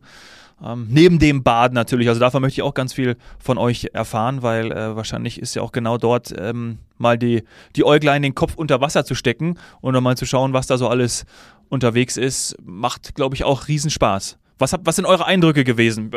Ähm, 0.64 0.86
neben 0.88 1.18
dem 1.18 1.42
Bad 1.42 1.74
natürlich. 1.74 2.08
Also 2.08 2.18
davon 2.18 2.40
möchte 2.40 2.60
ich 2.60 2.62
auch 2.62 2.74
ganz 2.74 2.94
viel 2.94 3.16
von 3.38 3.58
euch 3.58 3.90
erfahren, 3.92 4.42
weil 4.42 4.72
äh, 4.72 4.96
wahrscheinlich 4.96 5.38
ist 5.38 5.54
ja 5.54 5.62
auch 5.62 5.72
genau 5.72 5.98
dort 5.98 6.34
ähm, 6.36 6.78
mal 6.96 7.18
die, 7.18 7.44
die 7.76 7.84
Äuglein 7.84 8.22
den 8.22 8.34
Kopf 8.34 8.54
unter 8.56 8.80
Wasser 8.80 9.04
zu 9.04 9.14
stecken 9.14 9.58
und 9.82 9.92
dann 9.92 10.02
mal 10.02 10.16
zu 10.16 10.24
schauen, 10.24 10.54
was 10.54 10.66
da 10.66 10.78
so 10.78 10.88
alles 10.88 11.26
unterwegs 11.68 12.16
ist. 12.16 12.56
Macht, 12.64 13.14
glaube 13.14 13.34
ich, 13.34 13.44
auch 13.44 13.68
Riesenspaß. 13.68 14.38
Was, 14.58 14.72
hab, 14.72 14.86
was 14.86 14.96
sind 14.96 15.04
eure 15.04 15.26
Eindrücke 15.26 15.64
gewesen? 15.64 16.10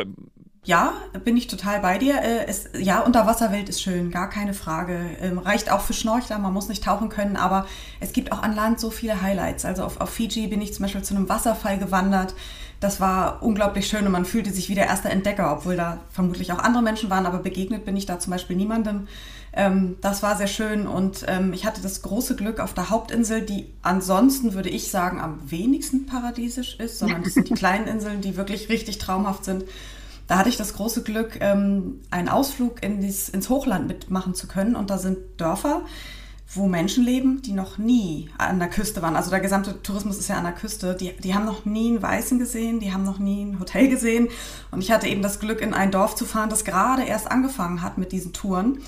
Ja, 0.64 0.92
bin 1.24 1.36
ich 1.38 1.46
total 1.46 1.80
bei 1.80 1.96
dir. 1.96 2.20
Äh, 2.20 2.46
es, 2.46 2.68
ja, 2.78 3.00
Unterwasserwelt 3.00 3.68
ist 3.68 3.80
schön, 3.80 4.10
gar 4.10 4.28
keine 4.28 4.52
Frage. 4.52 4.98
Ähm, 5.20 5.38
reicht 5.38 5.70
auch 5.72 5.80
für 5.80 5.94
Schnorchler, 5.94 6.38
man 6.38 6.52
muss 6.52 6.68
nicht 6.68 6.84
tauchen 6.84 7.08
können, 7.08 7.36
aber 7.36 7.66
es 7.98 8.12
gibt 8.12 8.30
auch 8.30 8.42
an 8.42 8.54
Land 8.54 8.78
so 8.78 8.90
viele 8.90 9.22
Highlights. 9.22 9.64
Also 9.64 9.84
auf, 9.84 10.00
auf 10.00 10.10
Fiji 10.10 10.48
bin 10.48 10.60
ich 10.60 10.74
zum 10.74 10.82
Beispiel 10.82 11.02
zu 11.02 11.14
einem 11.14 11.28
Wasserfall 11.30 11.78
gewandert. 11.78 12.34
Das 12.78 13.00
war 13.00 13.42
unglaublich 13.42 13.86
schön 13.86 14.06
und 14.06 14.12
man 14.12 14.24
fühlte 14.24 14.50
sich 14.52 14.68
wie 14.68 14.74
der 14.74 14.86
erste 14.86 15.08
Entdecker, 15.08 15.52
obwohl 15.52 15.76
da 15.76 15.98
vermutlich 16.10 16.52
auch 16.52 16.58
andere 16.58 16.82
Menschen 16.82 17.10
waren, 17.10 17.26
aber 17.26 17.38
begegnet 17.38 17.84
bin 17.84 17.96
ich 17.96 18.06
da 18.06 18.18
zum 18.18 18.30
Beispiel 18.30 18.56
niemandem. 18.56 19.06
Ähm, 19.52 19.96
das 20.00 20.22
war 20.22 20.36
sehr 20.36 20.46
schön 20.46 20.86
und 20.86 21.24
ähm, 21.26 21.52
ich 21.52 21.66
hatte 21.66 21.82
das 21.82 22.02
große 22.02 22.36
Glück 22.36 22.60
auf 22.60 22.72
der 22.72 22.90
Hauptinsel, 22.90 23.42
die 23.42 23.66
ansonsten, 23.82 24.54
würde 24.54 24.68
ich 24.68 24.90
sagen, 24.90 25.20
am 25.20 25.50
wenigsten 25.50 26.06
paradiesisch 26.06 26.78
ist, 26.78 26.98
sondern 26.98 27.24
das 27.24 27.34
sind 27.34 27.48
die 27.48 27.54
kleinen 27.56 27.88
Inseln, 27.88 28.20
die 28.20 28.36
wirklich 28.36 28.68
richtig 28.68 28.98
traumhaft 28.98 29.44
sind. 29.44 29.64
Da 30.30 30.38
hatte 30.38 30.48
ich 30.48 30.56
das 30.56 30.74
große 30.74 31.02
Glück, 31.02 31.38
ähm, 31.40 32.00
einen 32.12 32.28
Ausflug 32.28 32.84
in 32.84 33.00
dies, 33.00 33.28
ins 33.28 33.48
Hochland 33.48 33.88
mitmachen 33.88 34.36
zu 34.36 34.46
können. 34.46 34.76
Und 34.76 34.88
da 34.88 34.96
sind 34.96 35.18
Dörfer, 35.38 35.82
wo 36.54 36.68
Menschen 36.68 37.04
leben, 37.04 37.42
die 37.42 37.50
noch 37.50 37.78
nie 37.78 38.30
an 38.38 38.60
der 38.60 38.70
Küste 38.70 39.02
waren. 39.02 39.16
Also 39.16 39.30
der 39.30 39.40
gesamte 39.40 39.82
Tourismus 39.82 40.18
ist 40.18 40.28
ja 40.28 40.36
an 40.36 40.44
der 40.44 40.52
Küste. 40.52 40.94
Die, 40.94 41.16
die 41.16 41.34
haben 41.34 41.44
noch 41.44 41.64
nie 41.64 41.88
einen 41.88 42.02
Weißen 42.02 42.38
gesehen, 42.38 42.78
die 42.78 42.92
haben 42.92 43.02
noch 43.02 43.18
nie 43.18 43.44
ein 43.44 43.58
Hotel 43.58 43.88
gesehen. 43.88 44.28
Und 44.70 44.84
ich 44.84 44.92
hatte 44.92 45.08
eben 45.08 45.20
das 45.20 45.40
Glück, 45.40 45.60
in 45.60 45.74
ein 45.74 45.90
Dorf 45.90 46.14
zu 46.14 46.24
fahren, 46.24 46.48
das 46.48 46.64
gerade 46.64 47.02
erst 47.02 47.28
angefangen 47.28 47.82
hat 47.82 47.98
mit 47.98 48.12
diesen 48.12 48.32
Touren. 48.32 48.78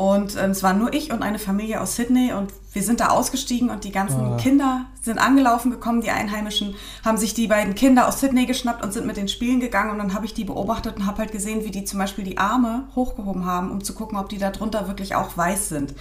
Und 0.00 0.34
ähm, 0.38 0.52
es 0.52 0.62
waren 0.62 0.78
nur 0.78 0.94
ich 0.94 1.12
und 1.12 1.22
eine 1.22 1.38
Familie 1.38 1.78
aus 1.78 1.96
Sydney 1.96 2.32
und 2.32 2.50
wir 2.72 2.82
sind 2.82 3.00
da 3.00 3.08
ausgestiegen 3.08 3.68
und 3.68 3.84
die 3.84 3.92
ganzen 3.92 4.32
oh. 4.32 4.36
Kinder 4.38 4.86
sind 5.02 5.18
angelaufen 5.18 5.70
gekommen. 5.70 6.00
Die 6.00 6.08
Einheimischen 6.08 6.74
haben 7.04 7.18
sich 7.18 7.34
die 7.34 7.48
beiden 7.48 7.74
Kinder 7.74 8.08
aus 8.08 8.18
Sydney 8.18 8.46
geschnappt 8.46 8.82
und 8.82 8.94
sind 8.94 9.06
mit 9.06 9.18
den 9.18 9.28
Spielen 9.28 9.60
gegangen. 9.60 9.90
Und 9.90 9.98
dann 9.98 10.14
habe 10.14 10.24
ich 10.24 10.32
die 10.32 10.44
beobachtet 10.44 10.96
und 10.96 11.04
habe 11.04 11.18
halt 11.18 11.32
gesehen, 11.32 11.66
wie 11.66 11.70
die 11.70 11.84
zum 11.84 11.98
Beispiel 11.98 12.24
die 12.24 12.38
Arme 12.38 12.88
hochgehoben 12.96 13.44
haben, 13.44 13.70
um 13.70 13.84
zu 13.84 13.92
gucken, 13.92 14.16
ob 14.16 14.30
die 14.30 14.38
da 14.38 14.48
drunter 14.48 14.88
wirklich 14.88 15.16
auch 15.16 15.36
weiß 15.36 15.68
sind. 15.68 15.94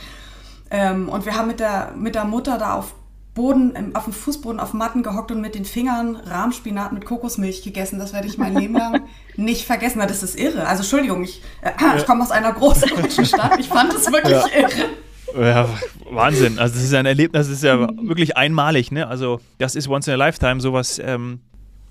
Ähm, 0.72 1.10
und 1.10 1.26
wir 1.26 1.36
haben 1.36 1.48
mit 1.48 1.60
der, 1.60 1.92
mit 1.98 2.16
der 2.16 2.24
Mutter 2.24 2.58
da 2.58 2.76
auf 2.76 2.96
Boden, 3.40 3.96
auf 3.96 4.04
dem 4.04 4.12
Fußboden 4.12 4.60
auf 4.60 4.74
Matten 4.74 5.02
gehockt 5.02 5.32
und 5.32 5.40
mit 5.40 5.56
den 5.56 5.64
Fingern 5.64 6.18
Rahmspinat 6.18 6.92
mit 6.92 7.06
Kokosmilch 7.06 7.64
gegessen. 7.64 7.98
Das 7.98 8.12
werde 8.12 8.28
ich 8.28 8.38
mein 8.38 8.54
Leben 8.54 8.74
lang 8.74 9.08
nicht 9.38 9.66
vergessen. 9.66 10.00
Das 10.00 10.24
ist 10.24 10.38
irre. 10.38 10.68
Also 10.68 10.82
Entschuldigung, 10.82 11.24
ich, 11.24 11.42
äh, 11.62 11.72
ich 11.96 12.06
komme 12.06 12.22
aus 12.22 12.32
einer 12.32 12.52
großen 12.52 12.90
deutschen 12.90 13.24
Stadt. 13.24 13.58
Ich 13.58 13.70
fand 13.70 13.94
das 13.94 14.12
wirklich 14.12 14.34
ja. 14.34 14.46
irre. 14.60 15.48
Ja, 15.48 15.70
Wahnsinn. 16.12 16.60
Also 16.60 16.76
das 16.76 16.84
ist 16.84 16.92
ja 16.92 17.00
ein 17.00 17.06
Erlebnis, 17.06 17.48
das 17.48 17.56
ist 17.56 17.64
ja 17.64 17.80
wirklich 17.80 18.36
einmalig, 18.36 18.92
ne? 18.92 19.08
Also 19.08 19.40
das 19.58 19.76
ist 19.76 19.88
once 19.88 20.08
in 20.10 20.16
a 20.16 20.18
lifetime, 20.18 20.60
sowas 20.60 21.00
ähm, 21.02 21.40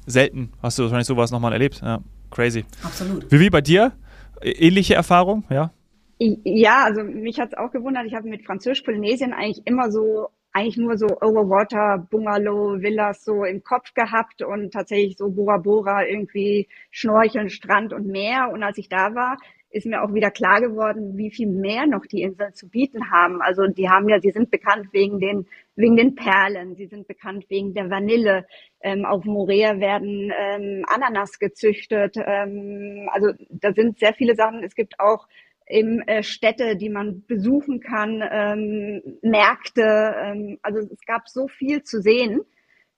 selten 0.04 0.52
hast 0.62 0.78
du 0.78 0.82
wahrscheinlich 0.82 1.06
sowas 1.06 1.30
nochmal 1.30 1.54
erlebt. 1.54 1.80
Ja, 1.82 2.00
crazy. 2.30 2.66
Absolut. 2.84 3.32
Wie, 3.32 3.40
wie 3.40 3.48
bei 3.48 3.62
dir? 3.62 3.92
Ähnliche 4.42 4.96
Erfahrung, 4.96 5.44
ja? 5.48 5.70
Ja, 6.18 6.84
also 6.84 7.04
mich 7.04 7.40
hat 7.40 7.52
es 7.52 7.58
auch 7.58 7.70
gewundert. 7.70 8.04
Ich 8.06 8.14
habe 8.14 8.28
mit 8.28 8.44
Französisch-Polynesien 8.44 9.32
eigentlich 9.32 9.66
immer 9.66 9.90
so 9.90 10.28
eigentlich 10.52 10.76
nur 10.76 10.96
so 10.96 11.06
Overwater, 11.06 12.06
Bungalow, 12.10 12.80
Villas 12.80 13.24
so 13.24 13.44
im 13.44 13.62
Kopf 13.62 13.94
gehabt 13.94 14.42
und 14.42 14.72
tatsächlich 14.72 15.16
so 15.16 15.30
Bora 15.30 15.58
Bora 15.58 16.06
irgendwie 16.06 16.68
Schnorcheln, 16.90 17.50
Strand 17.50 17.92
und 17.92 18.06
Meer. 18.06 18.50
Und 18.52 18.62
als 18.62 18.78
ich 18.78 18.88
da 18.88 19.14
war, 19.14 19.36
ist 19.70 19.86
mir 19.86 20.02
auch 20.02 20.14
wieder 20.14 20.30
klar 20.30 20.60
geworden, 20.60 21.16
wie 21.16 21.30
viel 21.30 21.46
mehr 21.46 21.86
noch 21.86 22.06
die 22.06 22.22
Inseln 22.22 22.54
zu 22.54 22.68
bieten 22.68 23.10
haben. 23.10 23.42
Also 23.42 23.66
die 23.66 23.88
haben 23.88 24.08
ja, 24.08 24.18
sie 24.20 24.30
sind 24.30 24.50
bekannt 24.50 24.88
wegen 24.92 25.20
den 25.20 25.46
wegen 25.76 25.96
den 25.96 26.16
Perlen, 26.16 26.74
sie 26.74 26.86
sind 26.86 27.06
bekannt 27.06 27.44
wegen 27.48 27.72
der 27.72 27.88
Vanille. 27.88 28.46
Ähm, 28.80 29.04
auf 29.04 29.24
Morea 29.24 29.78
werden 29.78 30.32
ähm, 30.36 30.84
Ananas 30.88 31.38
gezüchtet. 31.38 32.16
Ähm, 32.16 33.08
also 33.12 33.32
da 33.50 33.72
sind 33.72 33.98
sehr 33.98 34.14
viele 34.14 34.34
Sachen. 34.34 34.64
Es 34.64 34.74
gibt 34.74 34.98
auch 34.98 35.28
eben 35.68 36.00
äh, 36.02 36.22
Städte, 36.22 36.76
die 36.76 36.88
man 36.88 37.24
besuchen 37.26 37.80
kann, 37.80 38.22
ähm, 38.30 39.02
Märkte. 39.22 40.14
Ähm, 40.16 40.58
also 40.62 40.78
es 40.78 41.04
gab 41.06 41.28
so 41.28 41.48
viel 41.48 41.82
zu 41.82 42.00
sehen, 42.00 42.40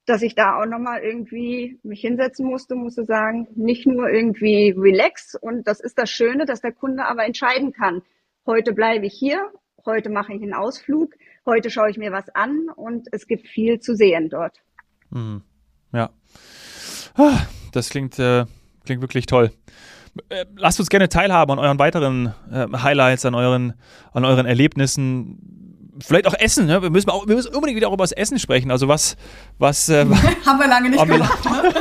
dass 0.07 0.23
ich 0.23 0.35
da 0.35 0.61
auch 0.61 0.67
nochmal 0.67 1.03
irgendwie 1.03 1.79
mich 1.83 2.01
hinsetzen 2.01 2.47
musste, 2.47 2.75
musste 2.75 3.05
sagen, 3.05 3.49
nicht 3.55 3.87
nur 3.87 4.09
irgendwie 4.09 4.75
relax. 4.77 5.37
Und 5.41 5.67
das 5.67 5.81
ist 5.81 5.99
das 5.99 6.11
Schöne, 6.11 6.47
dass 6.47 6.61
der 6.61 6.73
Kunde 6.73 7.05
aber 7.05 7.25
entscheiden 7.25 7.73
kann. 7.73 8.03
Heute 8.47 8.73
bleibe 8.73 9.07
ich 9.07 9.15
hier, 9.15 9.51
heute 9.85 10.11
mache 10.11 10.33
ich 10.33 10.43
einen 10.43 10.55
Ausflug, 10.55 11.15
heute 11.47 11.71
schaue 11.71 11.91
ich 11.91 11.99
mir 11.99 12.13
was 12.13 12.29
an 12.35 12.69
und 12.75 13.09
es 13.13 13.27
gibt 13.27 13.47
viel 13.47 13.81
zu 13.81 13.95
sehen 13.95 14.29
dort. 14.31 14.59
Mhm. 15.11 15.43
Ja. 15.93 16.11
Ah, 17.15 17.47
das 17.73 17.91
klingt, 17.91 18.19
äh, 18.19 18.47
klingt 18.85 19.03
wirklich 19.03 19.27
toll. 19.27 19.51
Äh, 20.29 20.45
lasst 20.57 20.79
uns 20.81 20.89
gerne 20.89 21.09
teilhaben 21.09 21.53
an 21.53 21.59
euren 21.59 21.79
weiteren 21.79 22.35
äh, 22.53 22.67
Highlights, 22.77 23.25
an 23.25 23.35
euren, 23.35 23.75
an 24.13 24.25
euren 24.25 24.47
Erlebnissen. 24.47 25.97
Vielleicht 26.03 26.27
auch 26.27 26.35
Essen, 26.35 26.67
ne? 26.67 26.81
wir, 26.81 26.91
müssen 26.91 27.11
auch, 27.11 27.27
wir 27.27 27.35
müssen 27.35 27.55
unbedingt 27.55 27.77
wieder 27.77 27.89
auch 27.89 27.93
über 27.93 28.05
das 28.05 28.13
Essen 28.13 28.39
sprechen. 28.39 28.71
Also 28.71 28.89
was, 28.89 29.17
was 29.59 29.89
äh, 29.89 30.07
haben 30.47 30.59
wir 30.59 30.67
lange 30.67 30.91
nicht 30.91 31.07
gemacht. 31.07 31.45
Ne? 31.45 31.63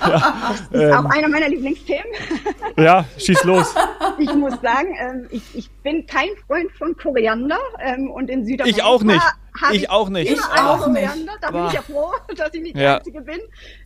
ja, 0.00 0.34
das 0.48 0.60
ist 0.60 0.68
ähm, 0.72 0.92
auch 0.92 1.10
einer 1.10 1.28
meiner 1.28 1.48
Lieblingsthemen. 1.48 2.04
ja, 2.76 3.04
schieß 3.16 3.44
los. 3.44 3.74
Ich 4.18 4.32
muss 4.34 4.54
sagen, 4.60 4.94
ähm, 5.00 5.26
ich, 5.30 5.42
ich 5.54 5.70
bin 5.82 6.06
kein 6.06 6.28
Freund 6.46 6.70
von 6.72 6.96
Koriander 6.96 7.58
ähm, 7.80 8.10
und 8.10 8.28
in 8.28 8.44
Südamerika. 8.44 8.78
Ich 8.78 8.84
auch 8.84 9.02
nicht. 9.02 9.22
Ich 9.72 9.90
auch 9.90 10.08
nicht. 10.08 10.30
Ich 10.30 10.40
auch 10.42 10.86
nicht. 10.88 11.08
Da 11.40 11.50
bin 11.50 11.66
ich 11.66 11.72
ja 11.72 11.82
froh, 11.82 12.12
dass 12.36 12.54
ich 12.54 12.62
nicht 12.62 12.76
die 12.76 12.80
ja. 12.80 12.96
Einzige 12.96 13.20
bin. 13.22 13.40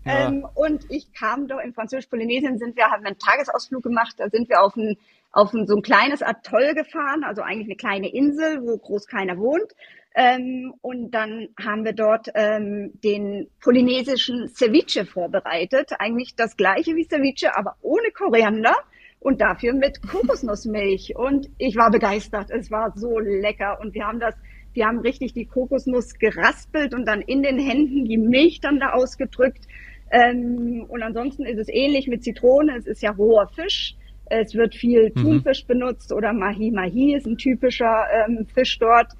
Ja. 0.04 0.28
Ähm, 0.28 0.46
und 0.54 0.90
ich 0.90 1.12
kam 1.12 1.48
doch 1.48 1.58
in 1.58 1.72
Französisch-Polynesien, 1.72 2.58
sind 2.58 2.76
wir, 2.76 2.86
haben 2.86 3.04
einen 3.04 3.18
Tagesausflug 3.18 3.82
gemacht, 3.82 4.14
da 4.18 4.28
sind 4.28 4.48
wir 4.48 4.62
auf 4.62 4.76
ein, 4.76 4.96
auf 5.32 5.52
ein, 5.52 5.66
so 5.66 5.76
ein 5.76 5.82
kleines 5.82 6.22
Atoll 6.22 6.74
gefahren, 6.74 7.24
also 7.24 7.42
eigentlich 7.42 7.66
eine 7.66 7.76
kleine 7.76 8.12
Insel, 8.12 8.62
wo 8.62 8.76
groß 8.76 9.06
keiner 9.06 9.38
wohnt. 9.38 9.72
Ähm, 10.14 10.74
und 10.82 11.12
dann 11.12 11.48
haben 11.62 11.84
wir 11.84 11.94
dort 11.94 12.28
ähm, 12.34 12.92
den 13.02 13.48
polynesischen 13.62 14.48
Ceviche 14.48 15.06
vorbereitet. 15.06 15.92
Eigentlich 15.98 16.36
das 16.36 16.56
gleiche 16.56 16.94
wie 16.96 17.04
Ceviche, 17.04 17.56
aber 17.56 17.76
ohne 17.80 18.10
Koriander 18.10 18.76
und 19.20 19.40
dafür 19.40 19.72
mit 19.72 20.02
Kokosnussmilch. 20.10 21.16
Und 21.16 21.48
ich 21.56 21.76
war 21.76 21.90
begeistert. 21.90 22.50
Es 22.50 22.70
war 22.70 22.92
so 22.94 23.18
lecker. 23.18 23.78
Und 23.80 23.94
wir 23.94 24.06
haben 24.06 24.20
das 24.20 24.34
die 24.74 24.84
haben 24.84 24.98
richtig 25.00 25.32
die 25.32 25.46
Kokosnuss 25.46 26.18
geraspelt 26.18 26.94
und 26.94 27.06
dann 27.06 27.20
in 27.20 27.42
den 27.42 27.58
Händen 27.58 28.04
die 28.04 28.18
Milch 28.18 28.60
dann 28.60 28.80
da 28.80 28.90
ausgedrückt. 28.90 29.66
Ähm, 30.10 30.84
und 30.88 31.02
ansonsten 31.02 31.44
ist 31.44 31.58
es 31.58 31.68
ähnlich 31.68 32.06
mit 32.08 32.22
Zitrone. 32.22 32.76
Es 32.76 32.86
ist 32.86 33.02
ja 33.02 33.10
roher 33.10 33.48
Fisch. 33.48 33.96
Es 34.26 34.54
wird 34.54 34.74
viel 34.74 35.12
mhm. 35.14 35.20
Thunfisch 35.20 35.66
benutzt 35.66 36.12
oder 36.12 36.32
Mahi 36.32 36.70
Mahi 36.70 37.14
ist 37.14 37.26
ein 37.26 37.36
typischer 37.36 38.04
ähm, 38.26 38.46
Fisch 38.46 38.78
dort. 38.78 39.12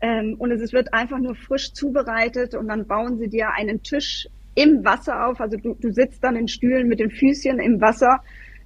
Ähm, 0.00 0.36
und 0.38 0.52
es 0.52 0.72
wird 0.72 0.92
einfach 0.92 1.18
nur 1.18 1.34
frisch 1.34 1.72
zubereitet 1.72 2.54
und 2.54 2.68
dann 2.68 2.86
bauen 2.86 3.18
sie 3.18 3.28
dir 3.28 3.50
einen 3.50 3.82
Tisch 3.82 4.28
im 4.54 4.84
Wasser 4.84 5.26
auf. 5.26 5.40
Also 5.40 5.56
du, 5.56 5.74
du 5.74 5.92
sitzt 5.92 6.22
dann 6.22 6.36
in 6.36 6.48
Stühlen 6.48 6.88
mit 6.88 7.00
den 7.00 7.10
Füßchen 7.10 7.58
im 7.58 7.80
Wasser 7.80 8.20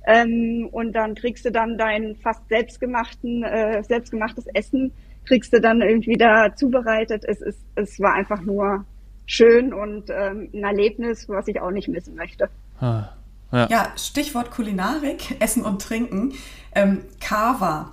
ähm, 0.07 0.69
und 0.73 0.93
dann 0.93 1.15
kriegst 1.15 1.45
du 1.45 1.51
dann 1.51 1.79
dein 1.79 2.17
fast 2.17 2.49
selbstgemachten, 2.49 3.45
äh, 3.45 3.83
selbstgemachtes 3.83 4.47
Essen 4.55 4.93
kriegst 5.27 5.53
du 5.53 5.61
dann 5.61 5.83
irgendwie 5.83 6.17
da 6.17 6.55
zubereitet. 6.55 7.25
Es, 7.27 7.41
ist, 7.41 7.61
es 7.75 8.01
war 8.01 8.15
einfach 8.15 8.41
nur 8.43 8.85
schön 9.27 9.73
und 9.73 10.11
ähm, 10.11 10.51
ein 10.53 10.65
Erlebnis, 10.65 11.29
was 11.29 11.49
ich 11.49 11.61
auch 11.61 11.71
nicht 11.71 11.89
missen 11.89 12.15
möchte. 12.15 12.49
Ah, 12.81 13.11
ja. 13.53 13.67
ja. 13.69 13.93
Stichwort 13.97 14.51
Kulinarik, 14.51 15.37
Essen 15.41 15.65
und 15.65 15.83
Trinken. 15.83 16.35
Ähm, 16.75 17.03
Kava 17.21 17.91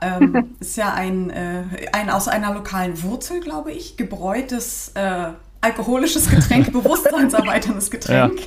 ähm, 0.00 0.56
ist 0.60 0.76
ja 0.76 0.92
ein, 0.92 1.30
äh, 1.30 1.64
ein 1.92 2.10
aus 2.10 2.28
einer 2.28 2.52
lokalen 2.54 3.02
Wurzel, 3.02 3.40
glaube 3.40 3.72
ich, 3.72 3.96
gebräutes 3.96 4.92
äh, 4.94 5.30
alkoholisches 5.60 6.28
Getränk, 6.28 6.72
bewusstseinserweiterndes 6.72 7.90
Getränk, 7.90 8.40
ja. 8.40 8.46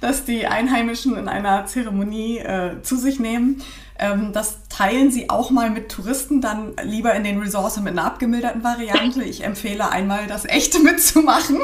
das 0.00 0.24
die 0.24 0.46
Einheimischen 0.46 1.16
in 1.16 1.28
einer 1.28 1.66
Zeremonie 1.66 2.38
äh, 2.38 2.82
zu 2.82 2.96
sich 2.96 3.20
nehmen. 3.20 3.62
Ähm, 3.98 4.32
das 4.32 4.58
teilen 4.68 5.10
Sie 5.10 5.30
auch 5.30 5.50
mal 5.50 5.70
mit 5.70 5.90
Touristen, 5.90 6.40
dann 6.40 6.74
lieber 6.82 7.14
in 7.14 7.24
den 7.24 7.38
Resorts 7.38 7.78
mit 7.78 7.92
einer 7.92 8.04
abgemilderten 8.04 8.62
Variante. 8.62 9.22
Ich 9.22 9.44
empfehle 9.44 9.90
einmal 9.90 10.26
das 10.26 10.44
echte 10.44 10.78
mitzumachen. 10.82 11.58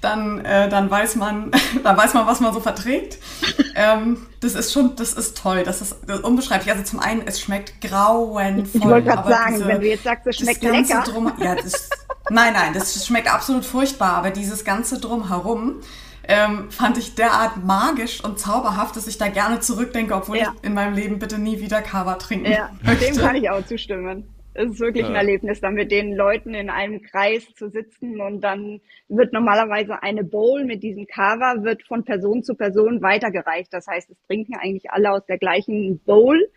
Dann, 0.00 0.44
äh, 0.44 0.68
dann, 0.68 0.90
weiß 0.90 1.16
man, 1.16 1.50
dann 1.82 1.96
weiß 1.96 2.14
man, 2.14 2.26
was 2.26 2.40
man 2.40 2.52
so 2.52 2.60
verträgt. 2.60 3.18
Ähm, 3.74 4.26
das 4.40 4.54
ist 4.54 4.72
schon, 4.72 4.96
das 4.96 5.12
ist 5.12 5.36
toll. 5.36 5.64
Das 5.64 5.82
ist, 5.82 5.96
das 6.06 6.18
ist 6.18 6.24
unbeschreiblich. 6.24 6.70
Also 6.70 6.84
zum 6.84 7.00
einen, 7.00 7.22
es 7.26 7.40
schmeckt 7.40 7.80
grauenvoll. 7.80 8.66
Ich 8.72 8.84
wollte 8.84 9.08
gerade 9.08 9.28
sagen, 9.28 9.54
diese, 9.54 9.68
wenn 9.68 9.80
du 9.80 9.88
jetzt 9.88 10.04
sagst, 10.04 10.26
es 10.26 10.36
schmeckt 10.36 10.62
lecker. 10.62 11.02
Drum, 11.04 11.32
ja, 11.38 11.54
das, 11.54 11.90
Nein, 12.28 12.54
nein, 12.54 12.72
das 12.74 13.06
schmeckt 13.06 13.32
absolut 13.32 13.64
furchtbar, 13.64 14.14
aber 14.14 14.30
dieses 14.30 14.64
ganze 14.64 14.98
Drumherum 14.98 15.76
ähm, 16.28 16.70
fand 16.70 16.98
ich 16.98 17.14
derart 17.14 17.64
magisch 17.64 18.22
und 18.24 18.38
zauberhaft, 18.38 18.96
dass 18.96 19.06
ich 19.06 19.18
da 19.18 19.28
gerne 19.28 19.60
zurückdenke, 19.60 20.14
obwohl 20.14 20.38
ja. 20.38 20.54
ich 20.54 20.64
in 20.64 20.74
meinem 20.74 20.94
Leben 20.94 21.18
bitte 21.18 21.38
nie 21.38 21.60
wieder 21.60 21.82
Kava 21.82 22.14
trinken 22.14 22.50
Ja, 22.50 22.70
dem 23.00 23.16
kann 23.16 23.36
ich 23.36 23.48
auch 23.50 23.64
zustimmen. 23.64 24.24
Es 24.58 24.70
ist 24.70 24.80
wirklich 24.80 25.04
ja. 25.04 25.10
ein 25.10 25.16
Erlebnis, 25.16 25.60
dann 25.60 25.74
mit 25.74 25.90
den 25.90 26.14
Leuten 26.14 26.54
in 26.54 26.70
einem 26.70 27.02
Kreis 27.02 27.46
zu 27.54 27.68
sitzen 27.68 28.20
und 28.20 28.40
dann 28.40 28.80
wird 29.08 29.32
normalerweise 29.34 30.02
eine 30.02 30.24
Bowl 30.24 30.64
mit 30.64 30.82
diesem 30.82 31.06
Kava 31.06 31.62
wird 31.62 31.82
von 31.82 32.04
Person 32.04 32.42
zu 32.42 32.54
Person 32.54 33.02
weitergereicht. 33.02 33.72
Das 33.72 33.86
heißt, 33.86 34.10
es 34.10 34.16
trinken 34.26 34.54
eigentlich 34.56 34.90
alle 34.90 35.12
aus 35.12 35.26
der 35.26 35.38
gleichen 35.38 36.00
Bowl. 36.00 36.48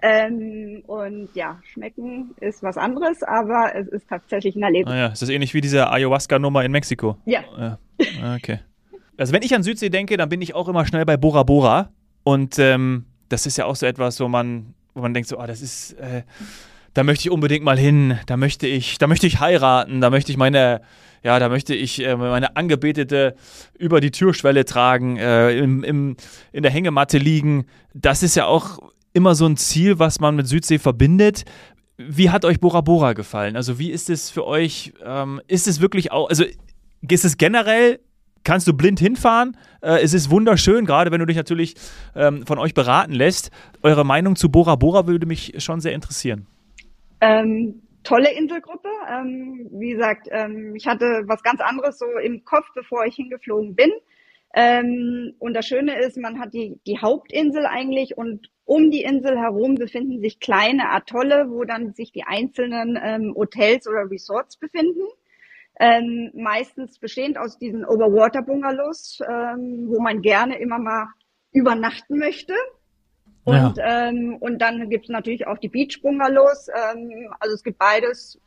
Ähm, 0.00 0.82
und 0.86 1.30
ja, 1.34 1.60
schmecken 1.64 2.34
ist 2.40 2.62
was 2.62 2.76
anderes, 2.76 3.22
aber 3.22 3.74
es 3.74 3.88
ist 3.88 4.08
tatsächlich 4.08 4.54
ein 4.54 4.62
Erlebnis. 4.62 4.94
Ah 4.94 4.98
ja, 4.98 5.06
ist 5.08 5.22
das 5.22 5.28
ähnlich 5.28 5.54
wie 5.54 5.60
diese 5.60 5.90
Ayahuasca-Nummer 5.90 6.64
in 6.64 6.70
Mexiko? 6.70 7.16
Ja. 7.24 7.40
ja. 7.58 7.78
Ah, 8.22 8.36
okay. 8.36 8.60
Also 9.18 9.32
wenn 9.32 9.42
ich 9.42 9.54
an 9.54 9.62
Südsee 9.62 9.90
denke, 9.90 10.16
dann 10.16 10.28
bin 10.28 10.40
ich 10.40 10.54
auch 10.54 10.68
immer 10.68 10.86
schnell 10.86 11.04
bei 11.04 11.16
Bora 11.16 11.42
Bora. 11.42 11.90
Und 12.22 12.58
ähm, 12.58 13.04
das 13.28 13.46
ist 13.46 13.58
ja 13.58 13.66
auch 13.66 13.76
so 13.76 13.84
etwas, 13.84 14.20
wo 14.20 14.28
man, 14.28 14.74
wo 14.94 15.02
man 15.02 15.12
denkt, 15.12 15.28
so, 15.28 15.38
ah, 15.38 15.46
das 15.46 15.60
ist, 15.60 15.92
äh, 15.94 16.22
da 16.94 17.02
möchte 17.02 17.22
ich 17.22 17.30
unbedingt 17.30 17.64
mal 17.64 17.78
hin, 17.78 18.18
da 18.26 18.36
möchte 18.36 18.66
ich, 18.66 18.98
da 18.98 19.06
möchte 19.06 19.26
ich 19.26 19.40
heiraten, 19.40 20.00
da 20.00 20.10
möchte 20.10 20.32
ich 20.32 20.38
meine, 20.38 20.80
ja, 21.22 21.38
da 21.38 21.48
möchte 21.48 21.74
ich 21.74 22.04
äh, 22.04 22.16
meine 22.16 22.56
Angebetete 22.56 23.34
über 23.76 24.00
die 24.00 24.12
Türschwelle 24.12 24.64
tragen, 24.64 25.16
äh, 25.16 25.58
im, 25.58 25.82
im, 25.82 26.16
in 26.52 26.62
der 26.62 26.72
Hängematte 26.72 27.18
liegen. 27.18 27.66
Das 27.94 28.22
ist 28.22 28.36
ja 28.36 28.46
auch 28.46 28.78
immer 29.12 29.34
so 29.34 29.46
ein 29.46 29.56
Ziel, 29.56 29.98
was 29.98 30.20
man 30.20 30.36
mit 30.36 30.46
Südsee 30.46 30.78
verbindet. 30.78 31.44
Wie 31.96 32.30
hat 32.30 32.44
euch 32.44 32.60
Bora 32.60 32.82
Bora 32.82 33.14
gefallen? 33.14 33.56
Also 33.56 33.80
wie 33.80 33.90
ist 33.90 34.10
es 34.10 34.30
für 34.30 34.46
euch? 34.46 34.92
Ähm, 35.04 35.40
ist 35.48 35.66
es 35.66 35.80
wirklich 35.80 36.12
auch, 36.12 36.28
also 36.28 36.44
ist 37.08 37.24
es 37.24 37.36
generell 37.36 37.98
kannst 38.48 38.66
du 38.66 38.72
blind 38.72 38.98
hinfahren. 38.98 39.58
Äh, 39.82 40.00
es 40.02 40.14
ist 40.14 40.30
wunderschön, 40.30 40.86
gerade 40.86 41.10
wenn 41.10 41.20
du 41.20 41.26
dich 41.26 41.36
natürlich 41.36 41.74
ähm, 42.16 42.46
von 42.46 42.58
euch 42.58 42.72
beraten 42.72 43.12
lässt. 43.12 43.50
Eure 43.82 44.04
Meinung 44.06 44.36
zu 44.36 44.50
Bora 44.50 44.74
Bora 44.74 45.06
würde 45.06 45.26
mich 45.26 45.62
schon 45.62 45.80
sehr 45.80 45.92
interessieren. 45.92 46.46
Ähm, 47.20 47.82
tolle 48.04 48.32
Inselgruppe. 48.32 48.88
Ähm, 49.06 49.68
wie 49.72 49.90
gesagt, 49.90 50.28
ähm, 50.30 50.74
ich 50.74 50.86
hatte 50.86 51.24
was 51.26 51.42
ganz 51.42 51.60
anderes 51.60 51.98
so 51.98 52.06
im 52.24 52.42
Kopf, 52.46 52.64
bevor 52.74 53.04
ich 53.04 53.16
hingeflogen 53.16 53.74
bin. 53.74 53.90
Ähm, 54.54 55.34
und 55.38 55.52
das 55.52 55.66
Schöne 55.66 56.00
ist, 56.00 56.16
man 56.16 56.40
hat 56.40 56.54
die, 56.54 56.80
die 56.86 56.98
Hauptinsel 56.98 57.66
eigentlich 57.66 58.16
und 58.16 58.48
um 58.64 58.90
die 58.90 59.02
Insel 59.02 59.38
herum 59.38 59.74
befinden 59.74 60.22
sich 60.22 60.40
kleine 60.40 60.88
Atolle, 60.88 61.50
wo 61.50 61.64
dann 61.64 61.92
sich 61.92 62.12
die 62.12 62.22
einzelnen 62.22 62.98
ähm, 63.02 63.34
Hotels 63.36 63.86
oder 63.86 64.10
Resorts 64.10 64.56
befinden. 64.56 65.02
Ähm, 65.80 66.30
meistens 66.34 66.98
bestehend 66.98 67.38
aus 67.38 67.58
diesen 67.58 67.84
Overwater-Bungalows, 67.84 69.20
ähm, 69.28 69.86
wo 69.88 70.00
man 70.00 70.22
gerne 70.22 70.58
immer 70.58 70.78
mal 70.78 71.06
übernachten 71.52 72.18
möchte. 72.18 72.54
Und, 73.44 73.76
ja. 73.76 74.08
ähm, 74.08 74.36
und 74.40 74.58
dann 74.58 74.90
gibt 74.90 75.04
es 75.04 75.10
natürlich 75.10 75.46
auch 75.46 75.58
die 75.58 75.68
Beach-Bungalows. 75.68 76.68
Ähm, 76.68 77.32
also 77.40 77.54
es 77.54 77.62
gibt 77.62 77.78
beides. 77.78 78.40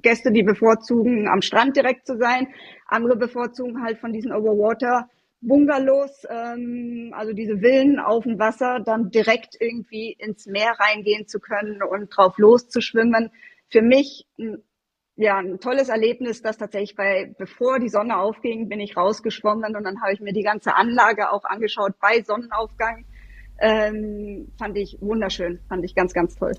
Gäste, 0.00 0.32
die 0.32 0.42
bevorzugen, 0.42 1.28
am 1.28 1.42
Strand 1.42 1.76
direkt 1.76 2.06
zu 2.06 2.16
sein. 2.16 2.48
Andere 2.86 3.16
bevorzugen 3.16 3.82
halt 3.82 3.98
von 3.98 4.10
diesen 4.10 4.32
Overwater 4.32 5.08
Bungalows, 5.42 6.26
ähm, 6.28 7.12
also 7.14 7.32
diese 7.32 7.58
Villen 7.58 7.98
auf 7.98 8.24
dem 8.24 8.38
Wasser, 8.38 8.80
dann 8.80 9.10
direkt 9.10 9.56
irgendwie 9.60 10.12
ins 10.18 10.46
Meer 10.46 10.72
reingehen 10.78 11.28
zu 11.28 11.40
können 11.40 11.82
und 11.82 12.08
drauf 12.08 12.38
loszuschwimmen. 12.38 13.30
Für 13.68 13.82
mich 13.82 14.26
ja, 15.16 15.38
ein 15.38 15.58
tolles 15.60 15.88
Erlebnis, 15.88 16.42
dass 16.42 16.58
tatsächlich 16.58 16.94
bei, 16.94 17.34
bevor 17.38 17.78
die 17.78 17.88
Sonne 17.88 18.18
aufging, 18.18 18.68
bin 18.68 18.80
ich 18.80 18.96
rausgeschwommen 18.96 19.74
und 19.74 19.84
dann 19.84 20.02
habe 20.02 20.12
ich 20.12 20.20
mir 20.20 20.34
die 20.34 20.42
ganze 20.42 20.74
Anlage 20.74 21.32
auch 21.32 21.44
angeschaut 21.44 21.94
bei 22.00 22.22
Sonnenaufgang. 22.22 23.06
Ähm, 23.58 24.52
fand 24.58 24.76
ich 24.76 24.98
wunderschön, 25.00 25.60
fand 25.68 25.84
ich 25.84 25.94
ganz, 25.94 26.12
ganz 26.12 26.34
toll. 26.34 26.52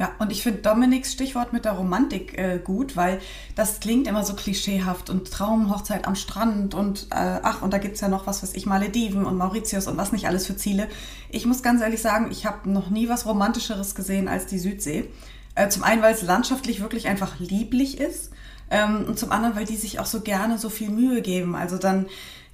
Ja, 0.00 0.12
und 0.18 0.32
ich 0.32 0.42
finde 0.42 0.62
Dominiks 0.62 1.12
Stichwort 1.12 1.52
mit 1.52 1.66
der 1.66 1.72
Romantik 1.72 2.36
äh, 2.36 2.58
gut, 2.58 2.96
weil 2.96 3.20
das 3.54 3.80
klingt 3.80 4.08
immer 4.08 4.24
so 4.24 4.34
klischeehaft 4.34 5.10
und 5.10 5.30
Traumhochzeit 5.30 6.08
am 6.08 6.14
Strand 6.14 6.74
und 6.74 7.08
äh, 7.10 7.38
ach, 7.42 7.62
und 7.62 7.72
da 7.72 7.78
gibt's 7.78 8.00
ja 8.00 8.08
noch 8.08 8.26
was, 8.26 8.42
was 8.42 8.54
ich, 8.54 8.64
Malediven 8.64 9.26
und 9.26 9.36
Mauritius 9.36 9.86
und 9.86 9.98
was 9.98 10.10
nicht 10.10 10.26
alles 10.26 10.46
für 10.46 10.56
Ziele. 10.56 10.88
Ich 11.28 11.44
muss 11.44 11.62
ganz 11.62 11.82
ehrlich 11.82 12.00
sagen, 12.00 12.30
ich 12.30 12.46
habe 12.46 12.70
noch 12.70 12.88
nie 12.88 13.10
was 13.10 13.26
Romantischeres 13.26 13.94
gesehen 13.94 14.26
als 14.26 14.46
die 14.46 14.58
Südsee. 14.58 15.10
Äh, 15.54 15.68
zum 15.68 15.82
einen, 15.82 16.02
weil 16.02 16.14
es 16.14 16.22
landschaftlich 16.22 16.80
wirklich 16.80 17.08
einfach 17.08 17.38
lieblich 17.38 17.98
ist 17.98 18.30
ähm, 18.70 19.04
und 19.08 19.18
zum 19.18 19.32
anderen, 19.32 19.56
weil 19.56 19.64
die 19.64 19.76
sich 19.76 19.98
auch 19.98 20.06
so 20.06 20.20
gerne 20.20 20.58
so 20.58 20.70
viel 20.70 20.90
Mühe 20.90 21.22
geben. 21.22 21.56
Also 21.56 21.76
dann, 21.76 22.06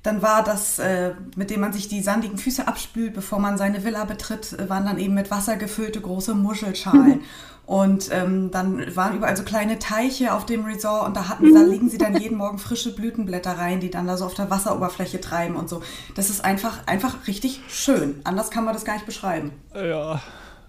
dann 0.03 0.23
war 0.23 0.43
das, 0.43 0.79
äh, 0.79 1.13
mit 1.37 1.51
dem 1.51 1.61
man 1.61 1.73
sich 1.73 1.89
die 1.89 2.01
sandigen 2.01 2.39
Füße 2.39 2.67
abspült, 2.67 3.15
bevor 3.15 3.39
man 3.39 3.59
seine 3.59 3.85
Villa 3.85 4.05
betritt, 4.05 4.55
äh, 4.59 4.69
waren 4.69 4.87
dann 4.87 4.99
eben 4.99 5.15
mit 5.15 5.31
Wasser 5.31 5.57
gefüllte 5.57 6.01
große 6.01 6.35
Muschelschalen. 6.35 7.21
Und 7.67 8.11
ähm, 8.13 8.53
dann 8.53 8.95
waren 8.95 9.17
überall 9.17 9.37
so 9.37 9.43
kleine 9.43 9.81
Teiche 9.81 10.33
auf 10.33 10.47
dem 10.47 10.65
Resort 10.65 11.09
und 11.09 11.17
da 11.17 11.29
hatten, 11.29 11.53
da 11.53 11.63
legen 11.63 11.91
sie 11.91 11.99
dann 11.99 12.17
jeden 12.17 12.39
Morgen 12.39 12.61
frische 12.61 12.95
Blütenblätter 12.95 13.59
rein, 13.59 13.81
die 13.81 13.91
dann 13.91 14.07
da 14.07 14.17
so 14.17 14.25
auf 14.25 14.35
der 14.35 14.51
Wasseroberfläche 14.51 15.21
treiben 15.21 15.57
und 15.57 15.69
so. 15.69 15.83
Das 16.15 16.31
ist 16.31 16.45
einfach, 16.45 16.87
einfach 16.87 17.27
richtig 17.27 17.61
schön. 17.69 18.21
Anders 18.23 18.53
kann 18.53 18.65
man 18.65 18.73
das 18.73 18.85
gar 18.85 18.95
nicht 18.95 19.05
beschreiben. 19.05 19.51
Ja. 19.75 20.23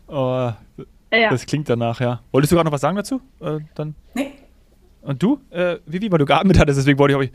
Oh, 0.08 0.52
ja. 1.12 1.30
Das 1.30 1.46
klingt 1.46 1.70
danach, 1.70 2.00
ja. 2.00 2.22
Wolltest 2.32 2.52
du 2.52 2.56
gerade 2.56 2.68
noch 2.68 2.74
was 2.74 2.82
sagen 2.82 2.98
dazu? 2.98 3.22
Äh, 3.40 3.60
dann? 3.76 3.96
Nee. 4.14 4.34
Und 5.02 5.24
du, 5.24 5.40
äh, 5.52 5.78
Vivi, 5.86 6.12
weil 6.12 6.20
du 6.20 6.26
geatmet 6.26 6.60
hattest, 6.60 6.80
deswegen 6.80 7.00
wollte 7.00 7.14
ich 7.14 7.18
euch. 7.18 7.32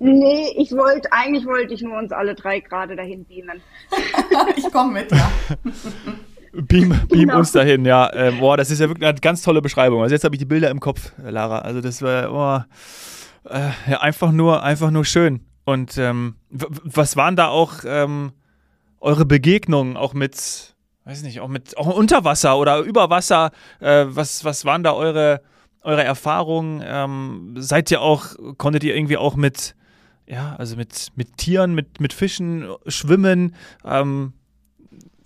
Nee, 0.00 0.48
ich 0.56 0.72
wollte, 0.72 1.08
eigentlich 1.12 1.46
wollte 1.46 1.74
ich 1.74 1.82
nur 1.82 1.96
uns 1.96 2.10
alle 2.10 2.34
drei 2.34 2.60
gerade 2.60 2.96
dahin 2.96 3.24
beamen. 3.24 3.60
ich 4.56 4.70
komme 4.72 4.92
mit, 4.94 5.12
ja. 5.12 5.30
beam, 6.52 6.88
beam 7.08 7.08
genau. 7.08 7.38
uns 7.38 7.52
dahin, 7.52 7.84
ja. 7.84 8.10
Äh, 8.12 8.32
boah, 8.32 8.56
das 8.56 8.70
ist 8.70 8.80
ja 8.80 8.88
wirklich 8.88 9.08
eine 9.08 9.20
ganz 9.20 9.42
tolle 9.42 9.62
Beschreibung. 9.62 10.02
Also 10.02 10.14
jetzt 10.14 10.24
habe 10.24 10.34
ich 10.34 10.40
die 10.40 10.44
Bilder 10.44 10.70
im 10.70 10.80
Kopf, 10.80 11.12
Lara. 11.18 11.60
Also 11.60 11.80
das 11.80 12.02
war, 12.02 12.28
boah, 12.28 12.66
äh, 13.48 13.70
ja, 13.90 14.00
einfach 14.00 14.32
nur, 14.32 14.62
einfach 14.62 14.90
nur 14.90 15.04
schön. 15.04 15.40
Und 15.64 15.96
ähm, 15.96 16.34
was 16.50 17.16
waren 17.16 17.36
da 17.36 17.48
auch 17.48 17.84
ähm, 17.86 18.32
eure 19.00 19.24
Begegnungen 19.24 19.96
auch 19.96 20.14
mit 20.14 20.73
weiß 21.04 21.22
nicht, 21.22 21.40
auch 21.40 21.48
mit 21.48 21.76
auch 21.76 21.96
unter 21.96 22.24
Wasser 22.24 22.58
oder 22.58 22.80
über 22.80 23.10
Wasser. 23.10 23.50
Äh, 23.80 24.06
was, 24.08 24.44
was 24.44 24.64
waren 24.64 24.82
da 24.82 24.94
eure, 24.94 25.42
eure 25.82 26.04
Erfahrungen? 26.04 26.82
Ähm, 26.84 27.54
seid 27.58 27.90
ihr 27.90 28.00
auch, 28.00 28.34
konntet 28.58 28.84
ihr 28.84 28.96
irgendwie 28.96 29.16
auch 29.16 29.36
mit, 29.36 29.74
ja, 30.26 30.56
also 30.56 30.76
mit, 30.76 31.08
mit 31.16 31.36
Tieren, 31.36 31.74
mit, 31.74 32.00
mit 32.00 32.12
Fischen 32.12 32.68
schwimmen? 32.86 33.54
Ähm, 33.84 34.32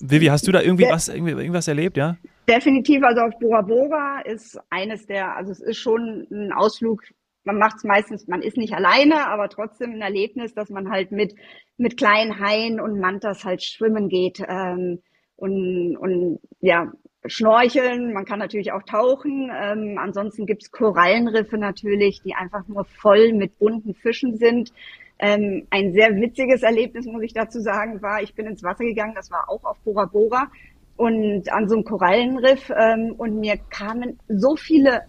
Vivi, 0.00 0.26
hast 0.26 0.46
du 0.46 0.52
da 0.52 0.60
irgendwie 0.60 0.84
De 0.84 0.92
was, 0.92 1.08
irgendwie, 1.08 1.32
irgendwas 1.32 1.68
erlebt, 1.68 1.96
ja? 1.96 2.16
Definitiv, 2.48 3.02
also 3.02 3.22
auf 3.22 3.38
Bora 3.40 3.62
Bora 3.62 4.20
ist 4.20 4.58
eines 4.70 5.06
der, 5.06 5.36
also 5.36 5.52
es 5.52 5.60
ist 5.60 5.76
schon 5.76 6.26
ein 6.30 6.52
Ausflug, 6.52 7.02
man 7.44 7.58
macht 7.58 7.76
es 7.76 7.84
meistens, 7.84 8.26
man 8.26 8.42
ist 8.42 8.56
nicht 8.56 8.74
alleine, 8.74 9.26
aber 9.28 9.48
trotzdem 9.48 9.92
ein 9.92 10.00
Erlebnis, 10.00 10.54
dass 10.54 10.70
man 10.70 10.90
halt 10.90 11.12
mit, 11.12 11.34
mit 11.76 11.96
kleinen 11.96 12.40
Haien 12.40 12.80
und 12.80 13.00
Mantas 13.00 13.44
halt 13.44 13.62
schwimmen 13.62 14.08
geht. 14.08 14.42
Ähm, 14.46 15.00
und, 15.38 15.96
und 15.96 16.40
ja, 16.60 16.92
schnorcheln, 17.24 18.12
man 18.12 18.24
kann 18.24 18.38
natürlich 18.38 18.72
auch 18.72 18.82
tauchen. 18.82 19.50
Ähm, 19.54 19.98
ansonsten 19.98 20.46
gibt's 20.46 20.70
Korallenriffe 20.70 21.58
natürlich, 21.58 22.22
die 22.22 22.34
einfach 22.34 22.66
nur 22.66 22.84
voll 22.84 23.32
mit 23.32 23.58
bunten 23.58 23.94
Fischen 23.94 24.36
sind. 24.36 24.72
Ähm, 25.20 25.66
ein 25.70 25.92
sehr 25.92 26.14
witziges 26.16 26.62
Erlebnis, 26.62 27.06
muss 27.06 27.22
ich 27.22 27.34
dazu 27.34 27.60
sagen, 27.60 28.02
war, 28.02 28.22
ich 28.22 28.34
bin 28.34 28.46
ins 28.46 28.62
Wasser 28.62 28.84
gegangen, 28.84 29.14
das 29.14 29.30
war 29.30 29.48
auch 29.48 29.64
auf 29.64 29.78
Bora 29.84 30.04
Bora 30.06 30.50
und 30.96 31.52
an 31.52 31.68
so 31.68 31.76
einem 31.76 31.84
Korallenriff 31.84 32.70
ähm, 32.70 33.14
und 33.16 33.38
mir 33.38 33.56
kamen 33.70 34.18
so 34.28 34.56
viele 34.56 35.02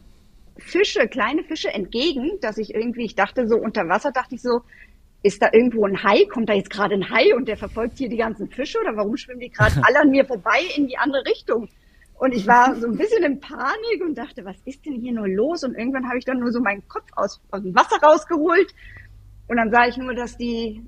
Fische, 0.58 1.08
kleine 1.08 1.44
Fische 1.44 1.74
entgegen, 1.74 2.40
dass 2.42 2.58
ich 2.58 2.74
irgendwie, 2.76 3.06
ich 3.06 3.16
dachte 3.16 3.48
so 3.48 3.58
unter 3.58 3.88
Wasser, 3.88 4.12
dachte 4.12 4.36
ich 4.36 4.42
so, 4.42 4.62
ist 5.22 5.42
da 5.42 5.50
irgendwo 5.52 5.86
ein 5.86 6.02
Hai? 6.04 6.26
Kommt 6.26 6.50
da 6.50 6.54
jetzt 6.54 6.70
gerade 6.70 6.96
ein 6.96 7.10
Hai 7.10 7.36
und 7.36 7.48
der 7.48 7.58
verfolgt 7.58 7.98
hier 7.98 8.10
die 8.10 8.18
ganzen 8.18 8.50
Fische 8.50 8.80
oder 8.80 8.96
warum 8.96 9.18
schwimmen 9.18 9.40
die 9.40 9.50
gerade 9.50 9.76
alle 9.84 10.02
an 10.02 10.12
mir 10.12 10.26
vorbei 10.26 10.62
in 10.76 10.88
die 10.88 10.98
andere 10.98 11.26
Richtung? 11.26 11.70
Und 12.20 12.34
ich 12.34 12.46
war 12.48 12.76
so 12.76 12.88
ein 12.88 12.98
bisschen 12.98 13.24
in 13.24 13.40
Panik 13.40 14.02
und 14.02 14.18
dachte, 14.18 14.44
was 14.44 14.58
ist 14.66 14.86
denn 14.86 15.00
hier 15.00 15.14
nur 15.14 15.28
los? 15.28 15.64
Und 15.64 15.76
irgendwann 15.76 16.08
habe 16.08 16.18
ich 16.18 16.26
dann 16.26 16.40
nur 16.40 16.52
so 16.52 16.60
meinen 16.60 16.86
Kopf 16.90 17.08
aus, 17.16 17.40
aus 17.52 17.62
dem 17.62 17.74
Wasser 17.74 17.98
rausgeholt 18.02 18.74
und 19.48 19.58
dann 19.58 19.72
sah 19.72 19.88
ich 19.88 19.98
nur, 19.98 20.14
dass 20.14 20.38
die, 20.38 20.84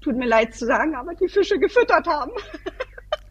tut 0.00 0.16
mir 0.16 0.26
leid 0.26 0.54
zu 0.54 0.66
sagen, 0.66 0.94
aber 0.94 1.14
die 1.14 1.28
Fische 1.28 1.58
gefüttert 1.58 2.06
haben. 2.06 2.32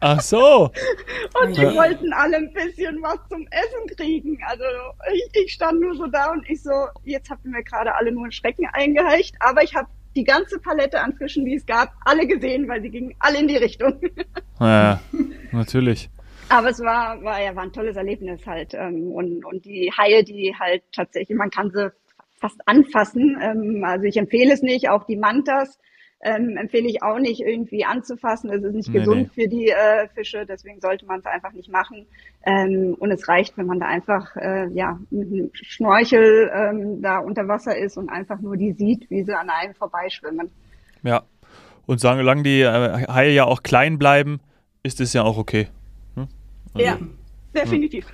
Ach 0.00 0.20
so. 0.20 0.70
und 1.42 1.56
die 1.56 1.62
wollten 1.62 2.12
alle 2.12 2.36
ein 2.36 2.52
bisschen 2.52 3.02
was 3.02 3.18
zum 3.28 3.46
Essen 3.50 3.96
kriegen. 3.96 4.38
Also 4.46 4.64
ich, 5.12 5.44
ich 5.44 5.52
stand 5.52 5.80
nur 5.80 5.94
so 5.94 6.06
da 6.06 6.30
und 6.32 6.48
ich 6.48 6.62
so, 6.62 6.70
jetzt 7.04 7.30
habt 7.30 7.44
ihr 7.44 7.50
mir 7.50 7.64
gerade 7.64 7.94
alle 7.94 8.12
nur 8.12 8.24
einen 8.24 8.32
Schrecken 8.32 8.66
eingeheicht, 8.72 9.34
aber 9.40 9.62
ich 9.62 9.74
habe 9.74 9.88
die 10.14 10.24
ganze 10.24 10.58
Palette 10.58 11.00
an 11.00 11.14
Fischen, 11.14 11.44
die 11.44 11.54
es 11.54 11.66
gab, 11.66 11.94
alle 12.04 12.26
gesehen, 12.26 12.68
weil 12.68 12.82
sie 12.82 12.90
gingen 12.90 13.14
alle 13.18 13.38
in 13.38 13.48
die 13.48 13.56
Richtung. 13.56 14.00
Ja, 14.60 15.00
natürlich. 15.50 16.08
Aber 16.48 16.68
es 16.68 16.78
war, 16.78 17.20
war, 17.24 17.42
ja, 17.42 17.56
war 17.56 17.64
ein 17.64 17.72
tolles 17.72 17.96
Erlebnis 17.96 18.46
halt. 18.46 18.74
Ähm, 18.74 19.10
und, 19.10 19.44
und 19.44 19.64
die 19.64 19.90
Haie, 19.90 20.22
die 20.22 20.54
halt 20.56 20.84
tatsächlich, 20.92 21.36
man 21.36 21.50
kann 21.50 21.72
sie 21.72 21.90
fast 22.38 22.60
anfassen. 22.66 23.38
Ähm, 23.42 23.82
also 23.84 24.04
ich 24.04 24.16
empfehle 24.16 24.52
es 24.52 24.62
nicht, 24.62 24.88
auch 24.88 25.04
die 25.04 25.16
Mantas 25.16 25.80
ähm, 26.22 26.56
empfehle 26.56 26.88
ich 26.88 27.02
auch 27.02 27.18
nicht 27.18 27.40
irgendwie 27.40 27.84
anzufassen. 27.84 28.50
Es 28.50 28.62
ist 28.62 28.74
nicht 28.74 28.88
nee, 28.90 29.00
gesund 29.00 29.22
nee. 29.22 29.42
für 29.42 29.48
die 29.48 29.68
äh, 29.68 30.08
Fische, 30.14 30.46
deswegen 30.46 30.80
sollte 30.80 31.04
man 31.04 31.18
es 31.18 31.26
einfach 31.26 31.52
nicht 31.52 31.70
machen. 31.70 32.06
Ähm, 32.44 32.94
und 32.98 33.10
es 33.10 33.28
reicht, 33.28 33.58
wenn 33.58 33.66
man 33.66 33.80
da 33.80 33.86
einfach 33.86 34.36
äh, 34.36 34.68
ja 34.72 34.98
mit 35.10 35.32
einem 35.32 35.50
Schnorchel 35.52 36.50
ähm, 36.54 37.02
da 37.02 37.18
unter 37.18 37.48
Wasser 37.48 37.76
ist 37.76 37.96
und 37.98 38.08
einfach 38.08 38.40
nur 38.40 38.56
die 38.56 38.72
sieht, 38.72 39.10
wie 39.10 39.24
sie 39.24 39.34
an 39.34 39.50
einem 39.50 39.74
vorbeischwimmen. 39.74 40.50
Ja. 41.02 41.24
Und 41.86 41.98
solange 41.98 42.44
die 42.44 42.60
äh, 42.60 43.06
Haie 43.08 43.32
ja 43.32 43.44
auch 43.44 43.64
klein 43.64 43.98
bleiben, 43.98 44.40
ist 44.84 45.00
es 45.00 45.12
ja 45.12 45.24
auch 45.24 45.36
okay. 45.36 45.66
Hm? 46.14 46.28
Also, 46.74 46.86
ja, 46.86 46.98
definitiv. 47.52 48.06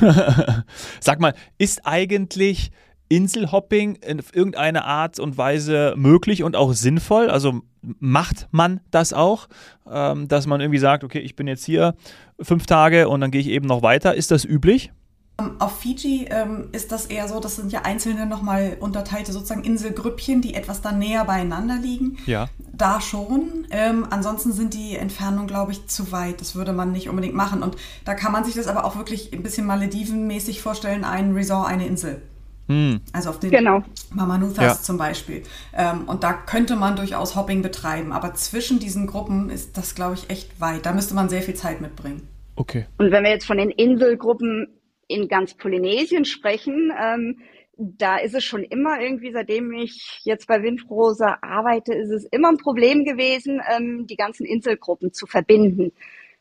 Sag 1.00 1.20
mal, 1.20 1.34
ist 1.58 1.86
eigentlich 1.86 2.70
Inselhopping 3.10 3.96
in 3.96 4.22
irgendeiner 4.32 4.86
Art 4.86 5.18
und 5.18 5.36
Weise 5.36 5.94
möglich 5.96 6.42
und 6.42 6.56
auch 6.56 6.72
sinnvoll? 6.72 7.28
Also 7.28 7.60
macht 7.98 8.48
man 8.52 8.80
das 8.90 9.12
auch, 9.12 9.48
ähm, 9.90 10.28
dass 10.28 10.46
man 10.46 10.60
irgendwie 10.60 10.78
sagt, 10.78 11.04
okay, 11.04 11.18
ich 11.18 11.36
bin 11.36 11.46
jetzt 11.46 11.64
hier 11.64 11.94
fünf 12.40 12.66
Tage 12.66 13.08
und 13.08 13.20
dann 13.20 13.30
gehe 13.30 13.40
ich 13.40 13.48
eben 13.48 13.66
noch 13.66 13.82
weiter. 13.82 14.14
Ist 14.14 14.30
das 14.30 14.44
üblich? 14.44 14.92
Ähm, 15.40 15.56
auf 15.58 15.80
Fiji 15.80 16.26
ähm, 16.30 16.68
ist 16.72 16.92
das 16.92 17.06
eher 17.06 17.26
so, 17.26 17.40
das 17.40 17.56
sind 17.56 17.72
ja 17.72 17.82
einzelne 17.82 18.26
nochmal 18.26 18.76
unterteilte 18.78 19.32
sozusagen 19.32 19.64
Inselgrüppchen, 19.64 20.40
die 20.40 20.54
etwas 20.54 20.80
dann 20.80 20.98
näher 20.98 21.24
beieinander 21.24 21.76
liegen. 21.76 22.18
Ja. 22.26 22.48
Da 22.72 23.00
schon. 23.00 23.66
Ähm, 23.70 24.06
ansonsten 24.10 24.52
sind 24.52 24.74
die 24.74 24.96
Entfernungen, 24.96 25.48
glaube 25.48 25.72
ich, 25.72 25.86
zu 25.88 26.12
weit. 26.12 26.40
Das 26.40 26.54
würde 26.54 26.72
man 26.72 26.92
nicht 26.92 27.08
unbedingt 27.08 27.34
machen. 27.34 27.62
Und 27.62 27.76
da 28.04 28.14
kann 28.14 28.32
man 28.32 28.44
sich 28.44 28.54
das 28.54 28.68
aber 28.68 28.84
auch 28.84 28.96
wirklich 28.96 29.32
ein 29.32 29.42
bisschen 29.42 29.66
Malediven-mäßig 29.66 30.60
vorstellen, 30.60 31.04
ein 31.04 31.32
Resort, 31.32 31.68
eine 31.68 31.86
Insel. 31.86 32.22
Hm. 32.70 33.00
Also 33.12 33.30
auf 33.30 33.40
den 33.40 33.50
genau. 33.50 33.82
Mamanuthas 34.14 34.64
ja. 34.64 34.74
zum 34.74 34.96
Beispiel. 34.96 35.42
Ähm, 35.76 36.08
und 36.08 36.22
da 36.22 36.32
könnte 36.32 36.76
man 36.76 36.94
durchaus 36.94 37.34
Hopping 37.34 37.62
betreiben. 37.62 38.12
Aber 38.12 38.34
zwischen 38.34 38.78
diesen 38.78 39.08
Gruppen 39.08 39.50
ist 39.50 39.76
das, 39.76 39.96
glaube 39.96 40.14
ich, 40.14 40.30
echt 40.30 40.60
weit. 40.60 40.86
Da 40.86 40.92
müsste 40.92 41.16
man 41.16 41.28
sehr 41.28 41.42
viel 41.42 41.54
Zeit 41.54 41.80
mitbringen. 41.80 42.28
Okay. 42.54 42.86
Und 42.96 43.10
wenn 43.10 43.24
wir 43.24 43.30
jetzt 43.30 43.46
von 43.46 43.58
den 43.58 43.70
Inselgruppen 43.70 44.68
in 45.08 45.26
ganz 45.26 45.54
Polynesien 45.54 46.24
sprechen, 46.24 46.92
ähm, 46.96 47.38
da 47.76 48.18
ist 48.18 48.36
es 48.36 48.44
schon 48.44 48.62
immer 48.62 49.00
irgendwie, 49.00 49.32
seitdem 49.32 49.72
ich 49.72 50.20
jetzt 50.22 50.46
bei 50.46 50.62
Windrose 50.62 51.42
arbeite, 51.42 51.92
ist 51.92 52.10
es 52.10 52.24
immer 52.30 52.50
ein 52.50 52.58
Problem 52.58 53.04
gewesen, 53.04 53.60
ähm, 53.74 54.06
die 54.06 54.16
ganzen 54.16 54.46
Inselgruppen 54.46 55.12
zu 55.12 55.26
verbinden. 55.26 55.90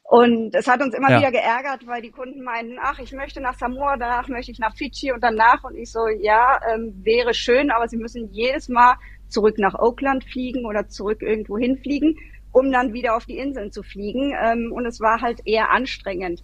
Und 0.09 0.55
es 0.55 0.67
hat 0.67 0.81
uns 0.81 0.95
immer 0.95 1.11
ja. 1.11 1.19
wieder 1.19 1.31
geärgert, 1.31 1.85
weil 1.85 2.01
die 2.01 2.09
Kunden 2.09 2.41
meinten, 2.41 2.77
ach, 2.81 2.97
ich 2.97 3.11
möchte 3.11 3.41
nach 3.41 3.59
Samoa, 3.59 3.95
danach 3.95 4.27
möchte 4.27 4.51
ich 4.51 4.57
nach 4.57 4.75
Fidschi 4.75 5.11
und 5.11 5.23
danach. 5.23 5.63
Und 5.63 5.75
ich 5.75 5.91
so, 5.91 6.07
ja, 6.07 6.59
ähm, 6.73 6.95
wäre 7.03 7.35
schön, 7.35 7.69
aber 7.69 7.87
sie 7.87 7.97
müssen 7.97 8.27
jedes 8.31 8.69
Mal 8.69 8.95
zurück 9.27 9.59
nach 9.59 9.75
Oakland 9.77 10.23
fliegen 10.23 10.65
oder 10.65 10.87
zurück 10.87 11.21
irgendwo 11.21 11.59
hinfliegen, 11.59 12.17
um 12.51 12.71
dann 12.71 12.91
wieder 12.91 13.15
auf 13.15 13.27
die 13.27 13.37
Inseln 13.37 13.71
zu 13.71 13.83
fliegen. 13.83 14.33
Ähm, 14.41 14.71
und 14.73 14.87
es 14.87 14.99
war 14.99 15.21
halt 15.21 15.41
eher 15.45 15.69
anstrengend. 15.69 16.41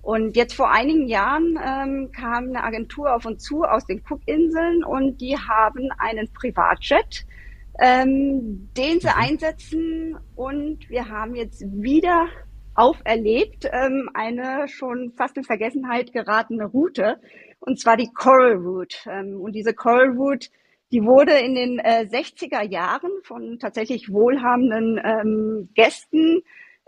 Und 0.00 0.36
jetzt 0.36 0.54
vor 0.54 0.70
einigen 0.70 1.08
Jahren 1.08 1.58
ähm, 1.60 2.12
kam 2.12 2.50
eine 2.50 2.62
Agentur 2.62 3.12
auf 3.12 3.26
uns 3.26 3.42
zu 3.42 3.64
aus 3.64 3.84
den 3.84 4.00
Cookinseln 4.08 4.84
und 4.84 5.20
die 5.20 5.36
haben 5.36 5.88
einen 5.98 6.32
Privatjet, 6.32 7.26
ähm, 7.80 8.68
den 8.76 9.00
sie 9.00 9.08
mhm. 9.08 9.12
einsetzen. 9.16 10.16
Und 10.36 10.88
wir 10.88 11.08
haben 11.08 11.34
jetzt 11.34 11.64
wieder 11.82 12.28
auferlebt, 12.78 13.68
ähm, 13.72 14.08
eine 14.14 14.68
schon 14.68 15.12
fast 15.16 15.36
in 15.36 15.44
Vergessenheit 15.44 16.12
geratene 16.12 16.64
Route, 16.64 17.20
und 17.58 17.80
zwar 17.80 17.96
die 17.96 18.10
Coral 18.14 18.54
Route. 18.54 18.96
Ähm, 19.10 19.40
und 19.40 19.52
diese 19.52 19.74
Coral 19.74 20.10
Route, 20.10 20.48
die 20.92 21.02
wurde 21.02 21.32
in 21.32 21.54
den 21.54 21.80
äh, 21.80 22.06
60er 22.08 22.62
Jahren 22.62 23.10
von 23.24 23.58
tatsächlich 23.58 24.12
wohlhabenden 24.12 25.00
ähm, 25.02 25.68
Gästen, 25.74 26.42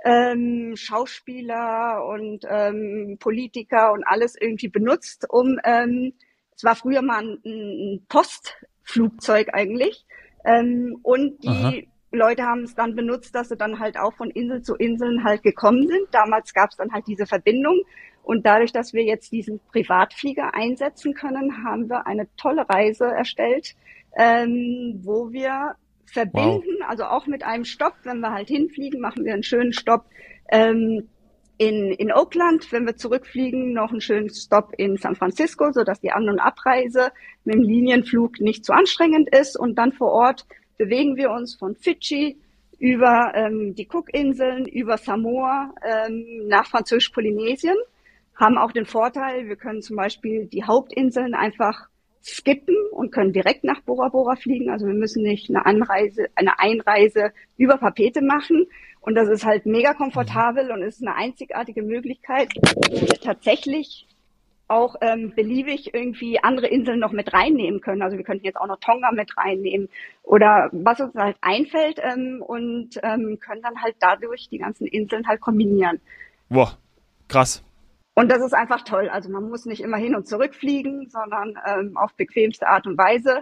ähm, 0.05 0.74
Schauspieler 0.76 2.07
und 2.07 2.46
ähm, 2.48 3.16
Politiker 3.18 3.92
und 3.92 4.05
alles 4.05 4.37
irgendwie 4.40 4.68
benutzt, 4.68 5.26
um, 5.29 5.59
ähm, 5.64 6.12
es 6.55 6.64
war 6.64 6.76
früher 6.76 7.03
mal 7.03 7.22
ein, 7.22 7.40
ein 7.44 8.07
Postflugzeug 8.09 9.48
eigentlich, 9.53 10.07
ähm, 10.44 10.98
und 11.03 11.42
die 11.42 11.48
Aha. 11.48 11.72
Leute 12.12 12.42
haben 12.42 12.64
es 12.64 12.74
dann 12.74 12.96
benutzt, 12.96 13.34
dass 13.34 13.48
sie 13.48 13.56
dann 13.56 13.78
halt 13.78 13.96
auch 13.96 14.14
von 14.14 14.30
Insel 14.30 14.62
zu 14.62 14.74
Inseln 14.74 15.24
halt 15.24 15.42
gekommen 15.42 15.86
sind. 15.86 16.08
Damals 16.10 16.52
gab 16.52 16.70
es 16.70 16.76
dann 16.76 16.92
halt 16.92 17.06
diese 17.06 17.26
Verbindung. 17.26 17.82
Und 18.22 18.46
dadurch, 18.46 18.72
dass 18.72 18.92
wir 18.92 19.04
jetzt 19.04 19.32
diesen 19.32 19.60
Privatflieger 19.72 20.54
einsetzen 20.54 21.14
können, 21.14 21.64
haben 21.64 21.88
wir 21.88 22.06
eine 22.06 22.28
tolle 22.36 22.68
Reise 22.68 23.06
erstellt, 23.06 23.74
ähm, 24.16 25.00
wo 25.02 25.32
wir 25.32 25.74
verbinden, 26.04 26.78
wow. 26.80 26.88
also 26.88 27.04
auch 27.04 27.26
mit 27.26 27.44
einem 27.44 27.64
Stopp, 27.64 27.94
wenn 28.02 28.20
wir 28.20 28.32
halt 28.32 28.48
hinfliegen, 28.48 29.00
machen 29.00 29.24
wir 29.24 29.32
einen 29.32 29.42
schönen 29.42 29.72
Stopp 29.72 30.06
ähm, 30.50 31.08
in, 31.56 31.92
in 31.92 32.10
Oakland, 32.10 32.72
wenn 32.72 32.86
wir 32.86 32.96
zurückfliegen, 32.96 33.72
noch 33.72 33.90
einen 33.90 34.00
schönen 34.00 34.30
Stopp 34.30 34.72
in 34.78 34.96
San 34.96 35.14
Francisco, 35.14 35.70
sodass 35.72 36.00
die 36.00 36.10
An- 36.10 36.28
und 36.28 36.40
Abreise 36.40 37.12
mit 37.44 37.54
dem 37.54 37.62
Linienflug 37.62 38.40
nicht 38.40 38.64
zu 38.64 38.72
anstrengend 38.72 39.28
ist 39.34 39.58
und 39.58 39.76
dann 39.76 39.92
vor 39.92 40.10
Ort 40.10 40.46
bewegen 40.80 41.16
wir 41.16 41.30
uns 41.30 41.54
von 41.54 41.76
Fidschi 41.76 42.38
über 42.78 43.32
ähm, 43.34 43.74
die 43.74 43.86
Cookinseln, 43.92 44.64
über 44.64 44.96
Samoa 44.96 45.74
ähm, 45.86 46.48
nach 46.48 46.64
Französisch-Polynesien, 46.64 47.76
haben 48.34 48.56
auch 48.56 48.72
den 48.72 48.86
Vorteil, 48.86 49.46
wir 49.46 49.56
können 49.56 49.82
zum 49.82 49.96
Beispiel 49.96 50.46
die 50.46 50.64
Hauptinseln 50.64 51.34
einfach 51.34 51.90
skippen 52.22 52.76
und 52.92 53.12
können 53.12 53.34
direkt 53.34 53.62
nach 53.62 53.82
Bora 53.82 54.08
Bora 54.08 54.36
fliegen. 54.36 54.70
Also 54.70 54.86
wir 54.86 54.94
müssen 54.94 55.22
nicht 55.22 55.50
eine 55.50 55.66
Anreise, 55.66 56.28
eine 56.34 56.58
Einreise 56.58 57.32
über 57.58 57.76
Papete 57.76 58.22
machen. 58.22 58.66
Und 59.02 59.16
das 59.16 59.28
ist 59.28 59.44
halt 59.44 59.66
mega 59.66 59.92
komfortabel 59.92 60.70
und 60.70 60.82
ist 60.82 61.02
eine 61.02 61.14
einzigartige 61.14 61.82
Möglichkeit, 61.82 62.48
tatsächlich 63.22 64.06
auch 64.70 64.96
ähm, 65.00 65.33
beliebig 65.35 65.92
irgendwie 65.92 66.42
andere 66.42 66.68
Inseln 66.68 67.00
noch 67.00 67.12
mit 67.12 67.33
reinnehmen 67.33 67.80
können. 67.80 68.02
Also 68.02 68.16
wir 68.16 68.24
könnten 68.24 68.44
jetzt 68.44 68.56
auch 68.56 68.66
noch 68.66 68.78
Tonga 68.80 69.11
mit 69.12 69.37
reinnehmen 69.37 69.88
oder 70.22 70.70
was 70.72 71.00
uns 71.00 71.14
halt 71.14 71.37
einfällt 71.40 72.00
ähm, 72.02 72.42
und 72.46 72.90
ähm, 73.02 73.38
können 73.40 73.62
dann 73.62 73.83
halt 73.83 73.96
dadurch 73.98 74.48
die 74.48 74.59
ganzen 74.59 74.87
Inseln 74.87 75.26
halt 75.26 75.40
kombinieren. 75.40 76.00
Boah, 76.48 76.78
krass. 77.28 77.64
Und 78.14 78.30
das 78.30 78.42
ist 78.42 78.54
einfach 78.54 78.83
toll. 78.83 79.09
Also 79.09 79.30
man 79.30 79.48
muss 79.48 79.66
nicht 79.66 79.80
immer 79.80 79.96
hin 79.96 80.14
und 80.14 80.28
zurück 80.28 80.54
fliegen, 80.54 81.09
sondern 81.11 81.54
ähm, 81.66 81.96
auf 81.96 82.14
bequemste 82.14 82.68
Art 82.68 82.87
und 82.87 82.96
Weise. 82.96 83.40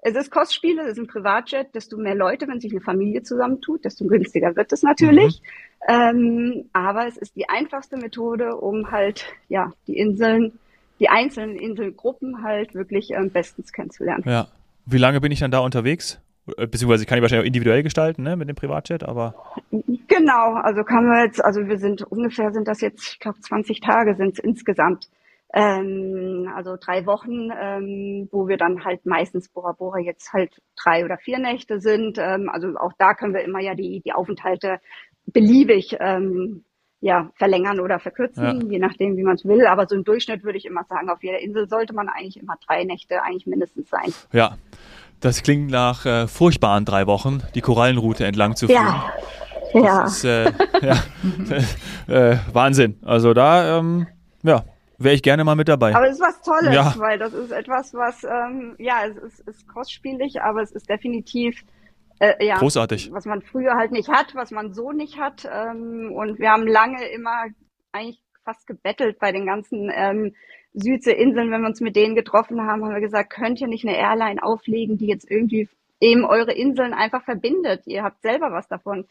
Es 0.00 0.14
ist 0.14 0.30
Kostspiele, 0.30 0.82
es 0.82 0.92
ist 0.92 0.98
ein 0.98 1.06
Privatjet. 1.08 1.74
Desto 1.74 1.96
mehr 1.96 2.14
Leute, 2.14 2.46
wenn 2.46 2.60
sich 2.60 2.70
eine 2.70 2.80
Familie 2.80 3.22
zusammentut, 3.22 3.84
desto 3.84 4.06
günstiger 4.06 4.54
wird 4.54 4.72
es 4.72 4.82
natürlich. 4.82 5.42
Mhm. 5.88 5.94
Ähm, 5.94 6.70
aber 6.72 7.06
es 7.06 7.16
ist 7.16 7.34
die 7.36 7.48
einfachste 7.48 7.96
Methode, 7.96 8.56
um 8.56 8.90
halt 8.90 9.26
ja 9.48 9.72
die 9.86 9.96
Inseln 9.98 10.58
die 11.00 11.08
einzelnen 11.08 11.56
Inselgruppen 11.56 12.42
halt 12.42 12.74
wirklich 12.74 13.10
ähm, 13.10 13.30
bestens 13.30 13.72
kennenzulernen. 13.72 14.24
Ja. 14.26 14.48
Wie 14.86 14.98
lange 14.98 15.20
bin 15.20 15.32
ich 15.32 15.40
dann 15.40 15.50
da 15.50 15.58
unterwegs? 15.58 16.20
Äh, 16.56 16.66
beziehungsweise 16.66 17.02
ich 17.02 17.08
kann 17.08 17.16
die 17.16 17.22
wahrscheinlich 17.22 17.44
auch 17.44 17.48
individuell 17.48 17.82
gestalten, 17.82 18.22
ne, 18.22 18.36
mit 18.36 18.48
dem 18.48 18.56
Privatjet, 18.56 19.02
aber. 19.04 19.34
Genau, 19.70 20.54
also 20.54 20.82
kann 20.84 21.06
man 21.06 21.24
jetzt, 21.24 21.44
also 21.44 21.66
wir 21.68 21.78
sind 21.78 22.02
ungefähr 22.02 22.52
sind 22.52 22.66
das 22.66 22.80
jetzt, 22.80 23.06
ich 23.12 23.18
glaube 23.18 23.40
20 23.40 23.80
Tage 23.80 24.16
sind 24.16 24.38
es 24.38 24.38
insgesamt. 24.38 25.08
Ähm, 25.54 26.50
also 26.54 26.76
drei 26.78 27.06
Wochen, 27.06 27.50
ähm, 27.58 28.28
wo 28.30 28.48
wir 28.48 28.58
dann 28.58 28.84
halt 28.84 29.06
meistens 29.06 29.48
Bora 29.48 29.72
Bora 29.72 29.98
jetzt 29.98 30.32
halt 30.32 30.60
drei 30.76 31.04
oder 31.04 31.16
vier 31.16 31.38
Nächte 31.38 31.80
sind. 31.80 32.18
Ähm, 32.18 32.50
also 32.50 32.76
auch 32.76 32.92
da 32.98 33.14
können 33.14 33.34
wir 33.34 33.42
immer 33.44 33.60
ja 33.60 33.74
die, 33.74 34.00
die 34.00 34.12
Aufenthalte 34.12 34.78
beliebig 35.26 35.96
ähm, 36.00 36.64
ja, 37.00 37.30
verlängern 37.34 37.80
oder 37.80 37.98
verkürzen, 37.98 38.44
ja. 38.44 38.70
je 38.70 38.78
nachdem, 38.78 39.16
wie 39.16 39.22
man 39.22 39.36
es 39.36 39.44
will. 39.44 39.66
Aber 39.66 39.86
so 39.86 39.94
im 39.94 40.04
Durchschnitt 40.04 40.42
würde 40.42 40.58
ich 40.58 40.64
immer 40.64 40.84
sagen, 40.84 41.10
auf 41.10 41.22
jeder 41.22 41.38
Insel 41.38 41.68
sollte 41.68 41.94
man 41.94 42.08
eigentlich 42.08 42.38
immer 42.38 42.54
drei 42.66 42.84
Nächte 42.84 43.22
eigentlich 43.22 43.46
mindestens 43.46 43.88
sein. 43.88 44.12
Ja, 44.32 44.56
das 45.20 45.42
klingt 45.42 45.70
nach 45.70 46.06
äh, 46.06 46.26
furchtbaren 46.26 46.84
drei 46.84 47.06
Wochen, 47.06 47.42
die 47.54 47.60
Korallenroute 47.60 48.24
entlang 48.24 48.56
zu 48.56 48.66
führen. 48.66 48.82
Ja. 48.82 49.12
Ja. 49.74 50.04
Ist, 50.04 50.24
äh, 50.24 50.52
ja. 50.82 50.96
äh, 52.32 52.38
Wahnsinn. 52.52 52.98
Also 53.04 53.34
da, 53.34 53.78
ähm, 53.78 54.06
ja, 54.42 54.64
wäre 54.98 55.14
ich 55.14 55.22
gerne 55.22 55.44
mal 55.44 55.56
mit 55.56 55.68
dabei. 55.68 55.94
Aber 55.94 56.08
es 56.08 56.16
ist 56.16 56.22
was 56.22 56.40
Tolles, 56.42 56.74
ja. 56.74 56.94
weil 56.98 57.18
das 57.18 57.32
ist 57.32 57.52
etwas, 57.52 57.94
was, 57.94 58.24
ähm, 58.24 58.74
ja, 58.78 59.00
es 59.06 59.16
ist, 59.16 59.40
ist 59.48 59.68
kostspielig, 59.68 60.40
aber 60.42 60.62
es 60.62 60.72
ist 60.72 60.88
definitiv 60.88 61.62
äh, 62.20 62.44
ja, 62.44 62.58
Großartig. 62.58 63.12
Was 63.12 63.26
man 63.26 63.42
früher 63.42 63.74
halt 63.74 63.92
nicht 63.92 64.08
hat, 64.08 64.34
was 64.34 64.50
man 64.50 64.72
so 64.72 64.92
nicht 64.92 65.18
hat. 65.18 65.48
Ähm, 65.50 66.12
und 66.14 66.38
wir 66.38 66.50
haben 66.50 66.66
lange 66.66 67.06
immer 67.08 67.46
eigentlich 67.92 68.20
fast 68.44 68.66
gebettelt 68.66 69.18
bei 69.18 69.32
den 69.32 69.46
ganzen 69.46 69.90
ähm, 69.94 70.34
Südseeinseln, 70.74 71.50
wenn 71.50 71.60
wir 71.60 71.68
uns 71.68 71.80
mit 71.80 71.96
denen 71.96 72.14
getroffen 72.14 72.60
haben, 72.62 72.84
haben 72.84 72.94
wir 72.94 73.00
gesagt, 73.00 73.30
könnt 73.30 73.60
ihr 73.60 73.68
nicht 73.68 73.86
eine 73.86 73.96
Airline 73.96 74.42
auflegen, 74.42 74.96
die 74.98 75.06
jetzt 75.06 75.30
irgendwie 75.30 75.68
eben 76.00 76.24
eure 76.24 76.52
Inseln 76.52 76.94
einfach 76.94 77.24
verbindet. 77.24 77.82
Ihr 77.86 78.02
habt 78.02 78.22
selber 78.22 78.52
was 78.52 78.68
davon. 78.68 79.06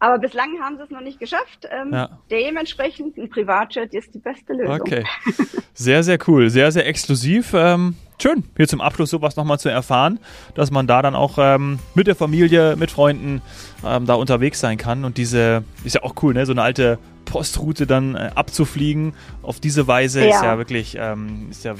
Aber 0.00 0.18
bislang 0.18 0.48
haben 0.62 0.76
sie 0.76 0.84
es 0.84 0.90
noch 0.90 1.00
nicht 1.00 1.18
geschafft. 1.18 1.66
Ähm, 1.70 1.92
Ja. 1.92 2.08
Dementsprechend 2.30 3.16
ein 3.16 3.28
Privatjet 3.30 3.92
ist 3.94 4.14
die 4.14 4.18
beste 4.20 4.52
Lösung. 4.52 4.80
Okay. 4.80 5.04
Sehr, 5.74 6.02
sehr 6.02 6.18
cool. 6.26 6.50
Sehr, 6.50 6.72
sehr 6.72 6.86
exklusiv. 6.88 7.52
Ähm, 7.54 7.94
schön, 8.20 8.42
hier 8.56 8.66
zum 8.66 8.80
Abschluss 8.80 9.10
sowas 9.10 9.36
nochmal 9.36 9.60
zu 9.60 9.68
erfahren, 9.68 10.18
dass 10.56 10.72
man 10.72 10.88
da 10.88 11.02
dann 11.02 11.14
auch 11.14 11.38
ähm, 11.38 11.78
mit 11.94 12.08
der 12.08 12.16
Familie, 12.16 12.74
mit 12.74 12.90
Freunden 12.90 13.42
ähm, 13.86 14.04
da 14.04 14.14
unterwegs 14.14 14.58
sein 14.58 14.76
kann. 14.76 15.04
Und 15.04 15.18
diese, 15.18 15.62
ist 15.84 15.94
ja 15.94 16.02
auch 16.02 16.14
cool, 16.22 16.34
ne? 16.34 16.44
So 16.46 16.52
eine 16.52 16.62
alte 16.62 16.98
Postroute 17.26 17.86
dann 17.86 18.16
äh, 18.16 18.30
abzufliegen 18.34 19.14
auf 19.42 19.60
diese 19.60 19.86
Weise 19.86 20.20
ist 20.24 20.34
Ja. 20.34 20.44
ja 20.44 20.58
wirklich 20.58 20.96
ähm, 20.98 21.46
ist 21.50 21.62
ja 21.64 21.74
äh, 21.74 21.76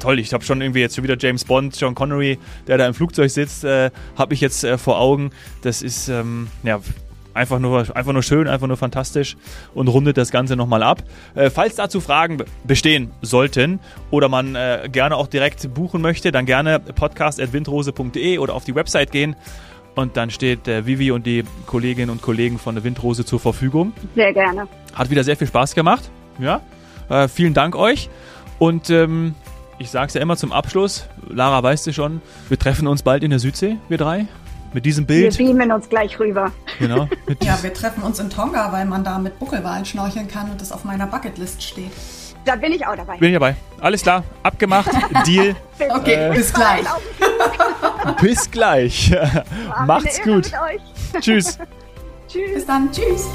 toll. 0.00 0.18
Ich 0.18 0.32
habe 0.34 0.42
schon 0.42 0.60
irgendwie 0.60 0.80
jetzt 0.80 0.96
schon 0.96 1.04
wieder 1.04 1.16
James 1.16 1.44
Bond, 1.44 1.78
John 1.80 1.94
Connery, 1.94 2.38
der 2.66 2.78
da 2.78 2.86
im 2.88 2.94
Flugzeug 2.94 3.30
sitzt, 3.30 3.62
äh, 3.62 3.90
habe 4.16 4.34
ich 4.34 4.40
jetzt 4.40 4.64
äh, 4.64 4.76
vor 4.78 4.98
Augen. 4.98 5.30
Das 5.62 5.82
ist 5.82 6.08
ähm, 6.08 6.48
ja 6.64 6.80
einfach 7.36 7.58
nur 7.60 7.94
einfach 7.94 8.12
nur 8.12 8.22
schön, 8.22 8.48
einfach 8.48 8.66
nur 8.66 8.76
fantastisch 8.76 9.36
und 9.74 9.86
rundet 9.88 10.16
das 10.16 10.30
Ganze 10.30 10.56
nochmal 10.56 10.82
ab. 10.82 11.02
Äh, 11.34 11.50
falls 11.50 11.76
dazu 11.76 12.00
Fragen 12.00 12.38
be- 12.38 12.46
bestehen 12.64 13.10
sollten 13.22 13.78
oder 14.10 14.28
man 14.28 14.56
äh, 14.56 14.88
gerne 14.90 15.16
auch 15.16 15.28
direkt 15.28 15.72
buchen 15.74 16.02
möchte, 16.02 16.32
dann 16.32 16.46
gerne 16.46 16.80
podcast@windrose.de 16.80 18.38
oder 18.38 18.54
auf 18.54 18.64
die 18.64 18.74
Website 18.74 19.12
gehen. 19.12 19.36
Und 19.94 20.16
dann 20.18 20.30
steht 20.30 20.68
äh, 20.68 20.84
Vivi 20.84 21.10
und 21.10 21.24
die 21.24 21.44
Kolleginnen 21.66 22.10
und 22.10 22.20
Kollegen 22.20 22.58
von 22.58 22.74
der 22.74 22.84
Windrose 22.84 23.24
zur 23.24 23.40
Verfügung. 23.40 23.92
Sehr 24.14 24.32
gerne. 24.32 24.68
Hat 24.94 25.08
wieder 25.08 25.24
sehr 25.24 25.36
viel 25.36 25.46
Spaß 25.46 25.74
gemacht. 25.74 26.10
Ja. 26.38 26.60
Äh, 27.08 27.28
vielen 27.28 27.54
Dank 27.54 27.76
euch. 27.76 28.10
Und 28.58 28.90
ähm, 28.90 29.34
ich 29.78 29.90
sage 29.90 30.08
es 30.08 30.14
ja 30.14 30.20
immer 30.20 30.36
zum 30.36 30.52
Abschluss. 30.52 31.06
Lara, 31.28 31.62
weißt 31.62 31.86
du 31.86 31.92
schon, 31.94 32.20
wir 32.48 32.58
treffen 32.58 32.86
uns 32.88 33.02
bald 33.02 33.22
in 33.24 33.30
der 33.30 33.38
Südsee, 33.38 33.76
wir 33.88 33.96
drei. 33.98 34.26
Mit 34.76 34.84
diesem 34.84 35.08
Wir 35.08 35.30
Bild. 35.30 35.38
beamen 35.38 35.72
uns 35.72 35.88
gleich 35.88 36.20
rüber. 36.20 36.52
Genau. 36.78 37.08
Ja, 37.42 37.58
wir 37.62 37.72
treffen 37.72 38.02
uns 38.02 38.18
in 38.18 38.28
Tonga, 38.28 38.70
weil 38.72 38.84
man 38.84 39.02
da 39.04 39.18
mit 39.18 39.38
Buckelwalen 39.38 39.86
schnorcheln 39.86 40.28
kann 40.28 40.50
und 40.50 40.60
das 40.60 40.70
auf 40.70 40.84
meiner 40.84 41.06
Bucketlist 41.06 41.62
steht. 41.62 41.90
Da 42.44 42.56
bin 42.56 42.72
ich 42.72 42.86
auch 42.86 42.94
dabei. 42.94 43.16
Bin 43.16 43.30
ich 43.30 43.36
dabei. 43.36 43.56
Alles 43.80 44.02
klar. 44.02 44.22
Abgemacht. 44.42 44.90
Deal. 45.26 45.56
Okay, 45.88 46.30
bis 46.34 46.52
gleich. 46.52 46.84
Bis 48.20 48.50
gleich. 48.50 49.14
Macht's 49.86 50.20
gut. 50.22 50.52
Tschüss. 51.20 51.58
Tschüss. 52.28 52.54
Bis 52.54 52.66
dann. 52.66 52.92
Tschüss. 52.92 53.26